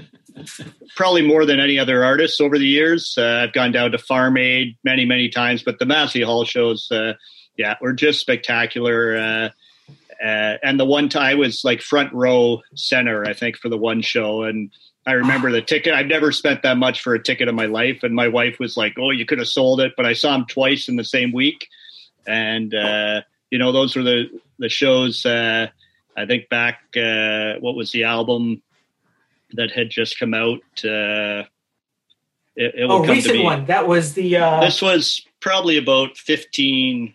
[0.95, 3.15] probably more than any other artist over the years.
[3.17, 6.91] Uh, I've gone down to Farm Aid many many times, but the Massey Hall shows,
[6.91, 7.13] uh,
[7.57, 9.51] yeah, were just spectacular.
[10.24, 13.78] Uh, and the one time I was like front row center, I think, for the
[13.78, 14.72] one show, and
[15.07, 15.93] I remember the ticket.
[15.93, 18.76] I've never spent that much for a ticket in my life, and my wife was
[18.78, 21.32] like, "Oh, you could have sold it," but I saw him twice in the same
[21.32, 21.68] week,
[22.26, 25.26] and uh, you know, those were the the shows.
[25.26, 25.68] Uh,
[26.18, 28.61] I think back, uh, what was the album
[29.53, 30.61] that had just come out?
[30.84, 31.43] Uh,
[32.55, 33.66] it, it will Oh, come to recent one.
[33.66, 34.38] That was the.
[34.38, 37.13] Uh, This was probably about 15,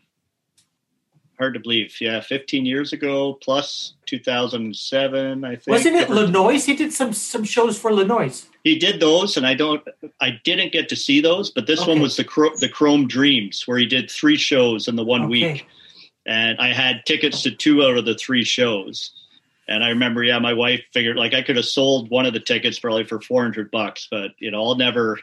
[1.41, 1.97] hard to believe.
[2.01, 5.67] Yeah, 15 years ago, plus 2007, I think.
[5.67, 6.67] wasn't it Le Noise?
[6.67, 8.47] He did some some shows for Le Noise.
[8.63, 9.83] He did those, and I don't,
[10.21, 12.25] I didn't get to see those, but this one was the
[12.61, 15.31] the Chrome Dreams, where he did three shows in the one Okay.
[15.53, 15.67] week,
[16.27, 19.11] and I had tickets to two out of the three shows.
[19.67, 22.41] And I remember, yeah, my wife figured like I could have sold one of the
[22.41, 25.19] tickets probably for four hundred bucks, but you know, I'll never.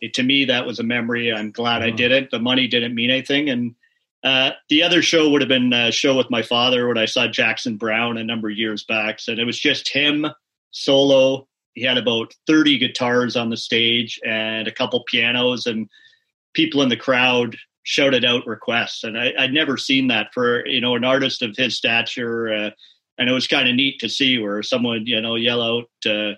[0.00, 1.32] It, to me, that was a memory.
[1.32, 1.96] I'm glad I Mhm.
[1.96, 2.30] did it.
[2.32, 3.76] The money didn't mean anything, and
[4.24, 7.28] uh, the other show would have been a show with my father when I saw
[7.28, 10.26] Jackson Browne a number of years back, and it was just him
[10.70, 11.46] solo.
[11.74, 15.88] He had about 30 guitars on the stage and a couple pianos, and
[16.52, 19.04] people in the crowd shouted out requests.
[19.04, 22.52] And I, I'd never seen that for you know an artist of his stature.
[22.52, 22.70] Uh,
[23.18, 26.34] and it was kind of neat to see where someone you know yell out, uh,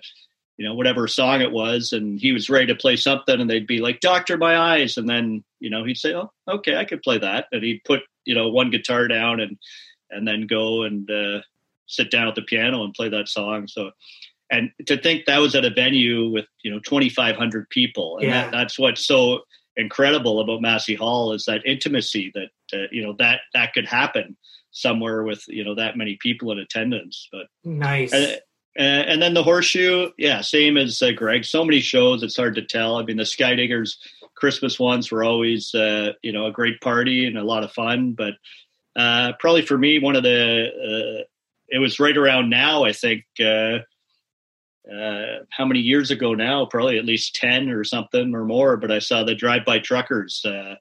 [0.57, 3.67] you know, whatever song it was, and he was ready to play something, and they'd
[3.67, 7.01] be like, "Doctor, my eyes," and then you know he'd say, "Oh, okay, I could
[7.01, 9.57] play that," and he'd put you know one guitar down and
[10.09, 11.41] and then go and uh,
[11.87, 13.67] sit down at the piano and play that song.
[13.67, 13.91] So,
[14.51, 18.43] and to think that was at a venue with you know 2,500 people, and Yeah.
[18.43, 19.41] that, that's what's so
[19.77, 24.37] incredible about Massey Hall is that intimacy that uh, you know that that could happen
[24.71, 27.27] somewhere with you know that many people in attendance.
[27.31, 28.13] But Nice.
[28.13, 28.35] uh,
[28.75, 31.45] and then the horseshoe, yeah, same as uh, Greg.
[31.45, 32.97] So many shows, it's hard to tell.
[32.97, 33.95] I mean, the Skydiggers
[34.35, 38.13] Christmas ones were always, uh, you know, a great party and a lot of fun.
[38.13, 38.33] But
[38.95, 41.23] uh, probably for me, one of the, uh,
[41.69, 43.23] it was right around now, I think.
[43.39, 43.79] Uh,
[44.91, 46.65] uh, how many years ago now?
[46.65, 48.77] Probably at least 10 or something or more.
[48.77, 50.43] But I saw the Drive By Truckers.
[50.43, 50.75] Uh,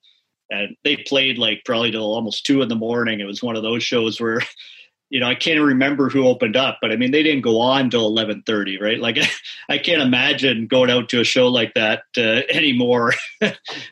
[0.51, 3.20] and they played like probably till almost two in the morning.
[3.20, 4.41] It was one of those shows where
[5.11, 7.90] you know, I can't remember who opened up, but I mean, they didn't go on
[7.90, 8.98] till eleven thirty, right?
[8.98, 9.18] Like,
[9.68, 13.12] I can't imagine going out to a show like that uh, anymore.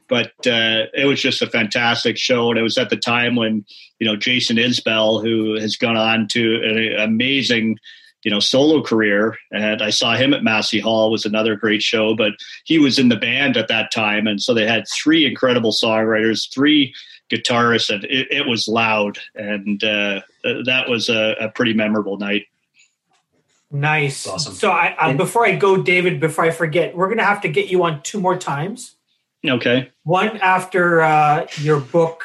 [0.09, 3.65] but uh, it was just a fantastic show, and it was at the time when
[3.99, 7.79] you know Jason Isbell, who has gone on to an amazing,
[8.23, 12.15] you know, solo career, and I saw him at Massey Hall was another great show.
[12.15, 15.73] But he was in the band at that time, and so they had three incredible
[15.73, 16.95] songwriters, three
[17.29, 20.21] guitarists, and it, it was loud and uh,
[20.67, 22.47] that was a, a pretty memorable night
[23.71, 24.27] nice.
[24.27, 24.55] Awesome.
[24.55, 27.49] So I, I And- before I go, David, before I forget, we're gonna have to
[27.49, 28.97] get you on two more times.
[29.47, 32.25] okay One after uh, your book,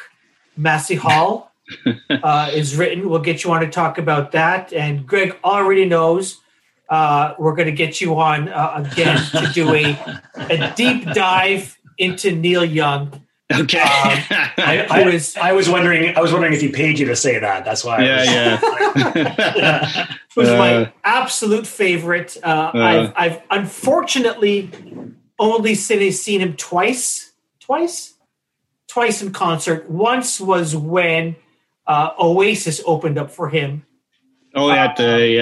[0.56, 1.52] Massey Hall,
[2.10, 3.08] uh, is written.
[3.08, 4.72] We'll get you on to talk about that.
[4.72, 6.40] And Greg already knows
[6.88, 9.96] uh, we're going to get you on uh, again to do a,
[10.36, 13.23] a deep dive into Neil Young.
[13.52, 13.86] Okay Um,
[14.58, 16.16] I, I, is- I was wondering.
[16.16, 17.64] I was wondering if he paid you to say that.
[17.64, 17.98] That's why.
[17.98, 22.36] I yeah was, yeah was Uh, my absolute favorite.
[22.42, 24.70] Uh, I've, I've unfortunately
[25.38, 28.14] only seen, seen him twice, twice,
[28.88, 29.90] twice in concert.
[29.90, 31.36] Once was when
[31.86, 33.84] uh, Oasis opened up for him
[34.54, 35.40] oh at the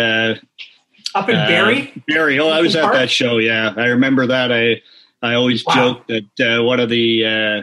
[1.15, 2.03] uh, up in uh, Barrie.
[2.09, 2.95] Barrie oh I was at Park?
[2.95, 4.83] that show yeah I remember that I
[5.23, 5.75] I always Wow.
[5.75, 7.63] joke that uh, one of the uh,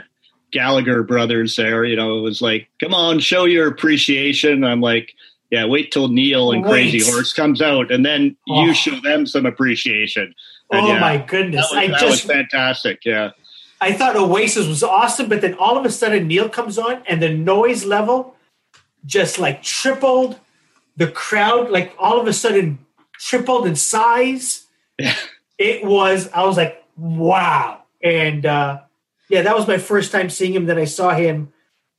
[0.52, 5.14] Gallagher brothers there you know it was like come on show your appreciation I'm like
[5.50, 6.70] yeah wait till Neil and Wait.
[6.92, 8.66] Crazy Horse comes out and then Oh.
[8.66, 10.34] you show them some appreciation
[10.72, 11.70] And Oh yeah, my goodness!
[11.72, 13.06] That was, I that just was fantastic.
[13.06, 13.32] Yeah.
[13.82, 17.22] I thought Oasis was awesome, but then all of a sudden Neil comes on and
[17.22, 18.36] the noise level
[19.06, 20.38] just like tripled.
[20.98, 22.78] The crowd, like all of a sudden,
[23.14, 24.66] tripled in size.
[24.98, 25.16] Yeah.
[25.58, 27.84] It was, I was like, wow.
[28.04, 28.82] And uh,
[29.30, 30.66] yeah, that was my first time seeing him.
[30.66, 31.54] Then I saw him,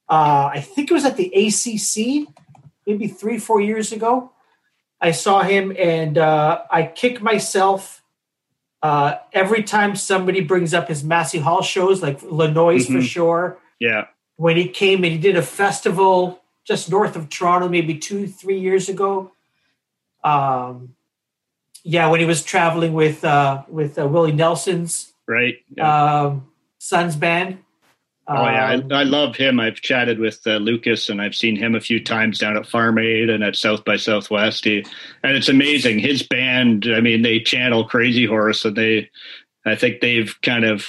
[0.09, 2.29] uh, I think it was at the ACC,
[2.87, 4.33] maybe three, four years ago.
[5.01, 8.03] I saw him and uh, I kick myself
[8.83, 13.03] uh, every time somebody brings up his Massey Hall shows, like Le Noise for Mhm.
[13.03, 13.59] sure.
[13.79, 14.07] Yeah.
[14.37, 18.59] When he came and he did a festival just north of Toronto, maybe two, three
[18.59, 19.33] years ago.
[20.25, 20.95] Um,
[21.83, 25.57] yeah, when he was traveling with uh, with uh, Willie Nelson's Right.
[25.77, 26.23] Yeah.
[26.25, 26.50] um,
[26.81, 27.59] son's band.
[28.27, 29.61] oh yeah, Um, I, I love him.
[29.61, 32.99] I've chatted with uh, Lukas, and I've seen him a few times down at Farm
[32.99, 34.65] Aid and at South by Southwest.
[34.65, 34.85] He,
[35.23, 35.99] and it's amazing.
[35.99, 36.87] His band.
[36.93, 39.11] I mean, they channel Crazy Horse, and they,
[39.67, 40.87] I think they've kind of,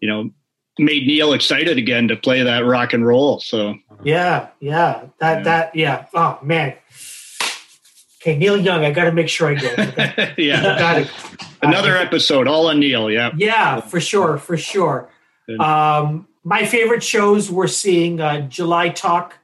[0.00, 0.30] you know,
[0.78, 3.38] made Neil excited again to play that rock and roll.
[3.40, 5.42] So Yeah, yeah, that Yeah.
[5.44, 6.06] that yeah.
[6.14, 6.74] Oh man.
[8.22, 8.84] Okay, Neil Young.
[8.84, 9.68] I got to make sure I go.
[9.78, 10.34] Okay.
[10.38, 11.10] yeah, got it.
[11.60, 13.10] another episode all on Neil.
[13.10, 13.32] Yeah.
[13.36, 15.10] Yeah, for sure, for sure.
[15.58, 19.38] Um, my favorite shows were seeing uh, July Talk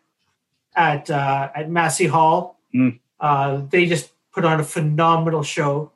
[0.77, 2.61] at uh, at Massey Hall.
[2.75, 3.01] Mm.
[3.19, 5.91] Uh, they just put on a phenomenal show,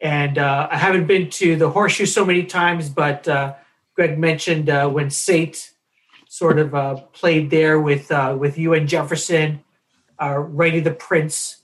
[0.00, 3.54] and uh, I haven't been to the Horseshoe so many times, but uh,
[3.94, 5.72] Greg mentioned uh, when Sate
[6.28, 9.62] sort of uh, played there with uh, with you and Jefferson,
[10.20, 11.57] uh, Righty the Prince.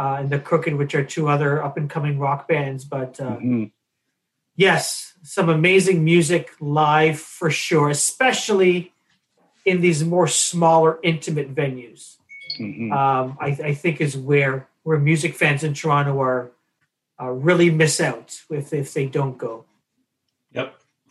[0.00, 3.36] Uh, and the Crooked, which are two other up and coming rock bands, but uh,
[3.36, 3.70] Mhm.
[4.56, 8.92] yes, some amazing music live for sure, especially
[9.66, 12.16] in these more smaller, intimate venues.
[12.58, 12.90] Mhm.
[12.90, 16.50] Um, I, I think is where where music fans in Toronto are
[17.20, 19.66] uh, really miss out if if they don't go.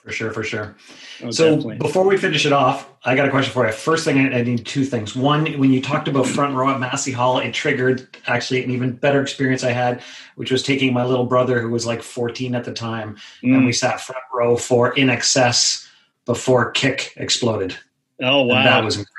[0.03, 0.75] For sure, for sure.
[1.23, 1.77] Oh, so definitely.
[1.77, 3.71] before we finish it off, I got a question for you.
[3.73, 5.15] First thing, I I need two things.
[5.15, 8.93] One, when you talked about front row at Massey Hall, it triggered actually an even
[8.95, 10.01] better experience I had,
[10.35, 13.65] which was taking my little brother who was like 14 at the time, and Mm.
[13.65, 15.85] we sat front row for INXS
[16.25, 17.75] before Kick exploded.
[18.21, 18.63] oh And wow.
[18.63, 19.15] that was incredible.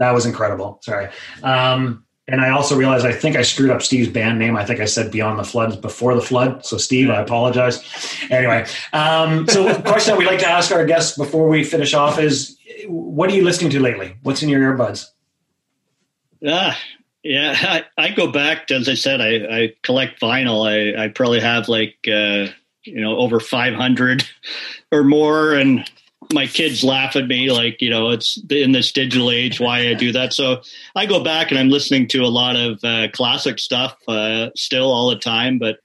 [0.00, 0.78] That was incredible.
[0.82, 1.08] Sorry.
[1.42, 4.56] Um, and I also realized I think I screwed up Steve's band name.
[4.56, 6.64] I think I said Beyond the Floods before the flood.
[6.64, 7.82] So Steve, I apologize.
[8.30, 11.92] Anyway, um, so a question that we like to ask our guests before we finish
[11.92, 12.56] off is,
[12.86, 14.16] what are you listening to lately?
[14.22, 15.06] What's in your earbuds?
[16.46, 16.78] Ah,
[17.24, 17.54] yeah.
[17.58, 20.66] I, I go back, as I said, I, I collect vinyl.
[20.66, 22.46] I, I probably have like, uh,
[22.84, 24.24] you know, over 500
[24.92, 25.54] or more.
[25.54, 25.90] And
[26.32, 29.94] my kids laugh at me like, you know, it's in this digital age, why I
[29.94, 30.32] do that.
[30.32, 30.62] So
[30.94, 34.92] I go back and I'm listening to a lot of uh, classic stuff uh, still
[34.92, 35.58] all the time.
[35.58, 35.78] But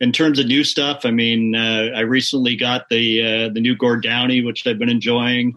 [0.00, 3.76] in terms of new stuff, I mean, uh, I recently got the uh, the new
[3.76, 5.56] Gord Downie, which I've been enjoying.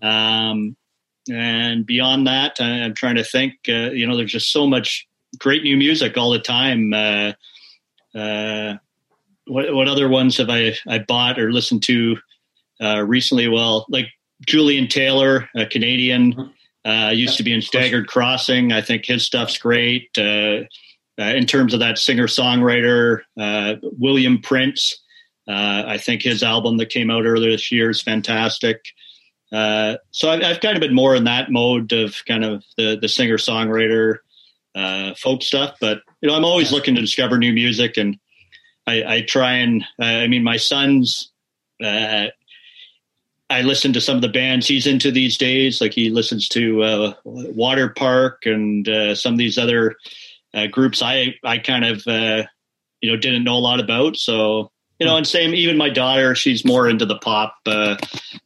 [0.00, 0.76] Um,
[1.30, 3.54] and beyond that, I, I'm trying to think.
[3.68, 5.06] Uh, you know, there's just so much
[5.38, 6.94] great new music all the time.
[6.94, 7.32] Uh,
[9.46, 12.16] what what other ones have I I bought or listened to
[12.84, 13.48] uh, recently?
[13.48, 14.06] Well, like
[14.46, 16.52] Julian Taylor, a Canadian,
[16.84, 18.72] uh, used to be in Staggered Crossing.
[18.72, 20.10] I think his stuff's great.
[20.18, 20.64] Uh,
[21.18, 25.00] uh, in terms of that singer songwriter, uh, William Prince.
[25.46, 28.80] Uh, I think his album that came out earlier this year is fantastic.
[29.52, 32.98] Uh, so I've, I've kind of been more in that mode of kind of the
[33.00, 34.16] the singer songwriter
[34.74, 35.76] uh, folk stuff.
[35.80, 38.18] But you know, I'm always looking to discover new music, and
[38.86, 41.30] I, I try and uh, I mean, my son's.
[41.82, 42.26] Uh,
[43.50, 45.80] I listen to some of the bands he's into these days.
[45.80, 49.96] Like he listens to uh, Water Park and uh, some of these other
[50.54, 51.02] uh, groups.
[51.02, 52.44] I I kind of uh,
[53.00, 54.16] you know didn't know a lot about.
[54.16, 57.96] So you know, and same even my daughter, she's more into the pop, uh,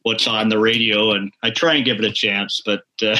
[0.01, 2.61] what's on the radio, and I try and give it a chance.
[2.65, 3.17] But uh,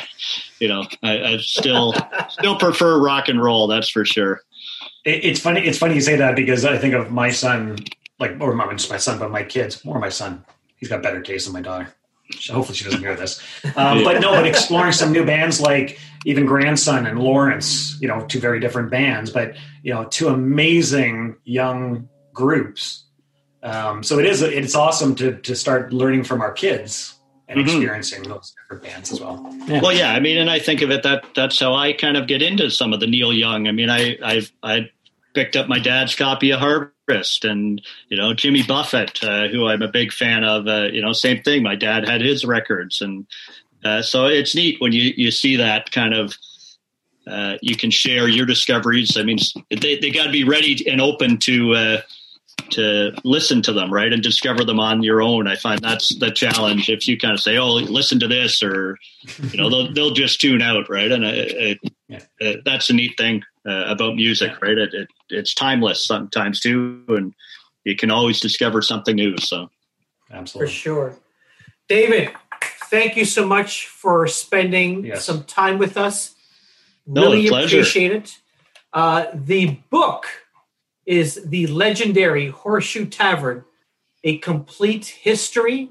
[0.60, 1.94] you know, I, I still
[2.30, 3.68] still prefer rock and roll.
[3.68, 4.42] That's for sure.
[5.06, 5.62] It, it's funny.
[5.62, 7.78] It's funny you say that because I think of my son,
[8.20, 9.86] like, or not just my son, but my kids.
[9.86, 10.44] More my son.
[10.80, 11.94] He's got better taste than my daughter.
[12.50, 13.42] Hopefully, she doesn't hear this.
[13.76, 17.98] Um, But no, but exploring some new bands like even Grandson and Lawrence.
[18.02, 23.06] You know, two very different bands, but you know, two amazing young groups.
[23.64, 24.42] Um, so it is.
[24.42, 27.16] It's awesome to to start learning from our kids
[27.48, 27.64] and Mhm.
[27.64, 29.44] experiencing those different bands as well.
[29.68, 29.82] Yeah.
[29.82, 32.28] Well, yeah, I mean, and I think of it that that's how I kind of
[32.28, 33.68] get into some of the Neil Young.
[33.68, 34.90] I mean, I I I
[35.34, 36.60] picked up my dad's copy of
[37.46, 40.68] And you know Jimmy Buffett, uh, who I'm a big fan of.
[40.68, 41.64] Uh, you know, same thing.
[41.64, 43.26] My dad had his records, and
[43.84, 46.36] uh, so it's neat when you you see that kind of.
[47.28, 49.16] Uh, you can share your discoveries.
[49.16, 49.38] I mean,
[49.70, 52.02] they they got to be ready and open to uh,
[52.72, 55.48] to listen to them, right, and discover them on your own.
[55.48, 56.90] I find that's the challenge.
[56.90, 58.98] If you kind of say, "Oh, listen to this," or
[59.52, 61.12] you know, they'll they'll just tune out, right?
[61.12, 62.20] And it, it, yeah.
[62.40, 64.78] it, that's a neat thing uh, about music, right?
[64.78, 67.34] It, it's timeless sometimes too, and
[67.86, 69.38] you can always discover something new.
[69.38, 69.70] So,
[70.32, 71.16] absolutely, for sure,
[71.88, 72.32] David.
[72.90, 75.24] Thank you so much for spending yes.
[75.24, 76.36] some time with us.
[77.06, 78.38] Really no, appreciate it.
[78.92, 80.26] Uh, the book
[81.06, 83.66] is the legendary Horseshoe Tavern,
[84.24, 85.90] a complete history.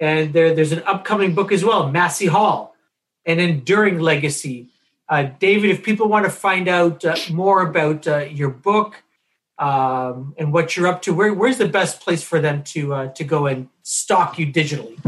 [0.00, 2.74] And there, there's an upcoming book as well, Massey Hall,
[3.26, 4.68] an enduring legacy.
[5.08, 9.02] Uh, David, if people want to find out uh, more about uh, your book
[9.58, 13.12] um, and what you're up to, where, where's the best place for them to uh,
[13.12, 14.98] to go and stalk you digitally?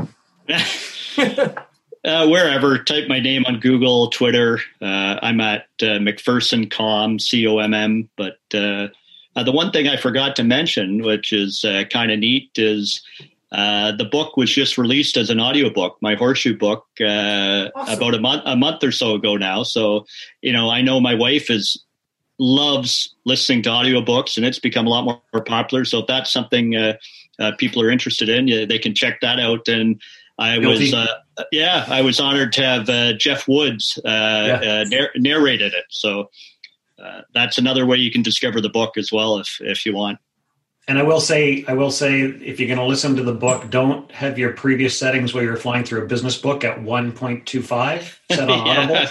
[2.02, 2.82] Uh, wherever.
[2.82, 4.58] Type my name on Google, Twitter.
[4.80, 8.08] Uh, I'm at uh, McPherson Com, C O M M.
[8.16, 8.88] But uh,
[9.36, 13.02] uh, the one thing I forgot to mention, which is uh, kind of neat, is
[13.52, 17.96] uh, the book was just released as an audiobook, my horseshoe book, uh, awesome.
[17.96, 19.62] about a month a month or so ago now.
[19.62, 20.06] So,
[20.40, 21.82] you know, I know my wife is
[22.38, 25.84] loves listening to audiobooks and it's become a lot more, more popular.
[25.84, 26.94] So if that's something uh,
[27.38, 29.68] uh, people are interested in, yeah, they can check that out.
[29.68, 30.00] And
[30.38, 30.92] I Guilty.
[30.94, 31.08] was,
[31.52, 34.84] yeah, I was honored to have Jeff Woods yeah.
[34.88, 35.84] narr- narrated it.
[35.90, 36.30] So
[37.00, 40.18] uh, that's another way you can discover the book as well if if you want.
[40.88, 43.70] And I will say, I will say, if you're going to listen to the book,
[43.70, 48.50] don't have your previous settings where you're flying through a business book at 1.25 set
[48.50, 49.06] on Audible.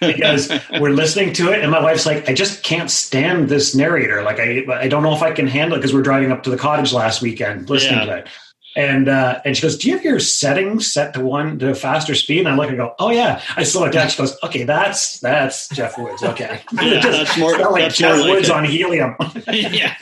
[0.00, 4.22] because we're listening to it and my wife's like i just can't stand this narrator
[4.22, 6.50] like i i don't know if i can handle it because we're driving up to
[6.50, 8.04] the cottage last weekend listening yeah.
[8.04, 8.28] to it
[8.76, 11.74] and uh, and she goes, "Do you have your settings set to one to a
[11.74, 14.08] faster speed?" And I look and go, "Oh yeah." I slow it down.
[14.08, 16.22] She goes, "Okay, that's that's Jeff Woods.
[16.22, 19.16] Okay, yeah, Just, that's more like that's Jeff more Woods like on helium."
[19.48, 19.94] yeah.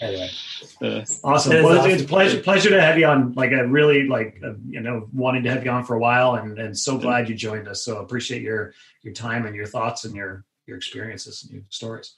[0.00, 0.30] anyway,
[0.82, 1.62] uh, awesome.
[1.62, 1.90] Well, awesome.
[1.90, 3.34] it's a pleasure pleasure to have you on.
[3.34, 6.34] Like a really like uh, you know wanting to have you on for a while,
[6.34, 7.84] and and so glad you joined us.
[7.84, 12.14] So appreciate your your time and your thoughts and your your experiences and your stories.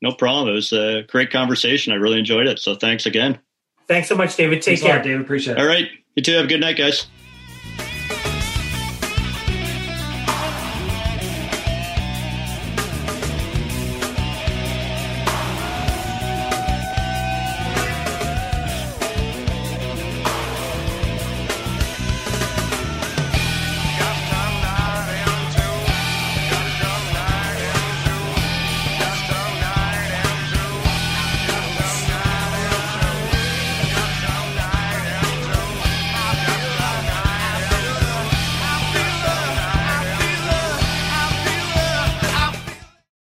[0.00, 0.48] No problem.
[0.48, 1.92] It was a great conversation.
[1.92, 2.60] I really enjoyed it.
[2.60, 3.40] So thanks again.
[3.88, 4.56] Thanks so much, David.
[4.56, 4.96] Take Thanks care.
[4.96, 5.20] Lot, David.
[5.22, 5.60] Appreciate it.
[5.60, 5.88] All right.
[6.14, 6.34] You too.
[6.34, 7.06] Have a good night, guys.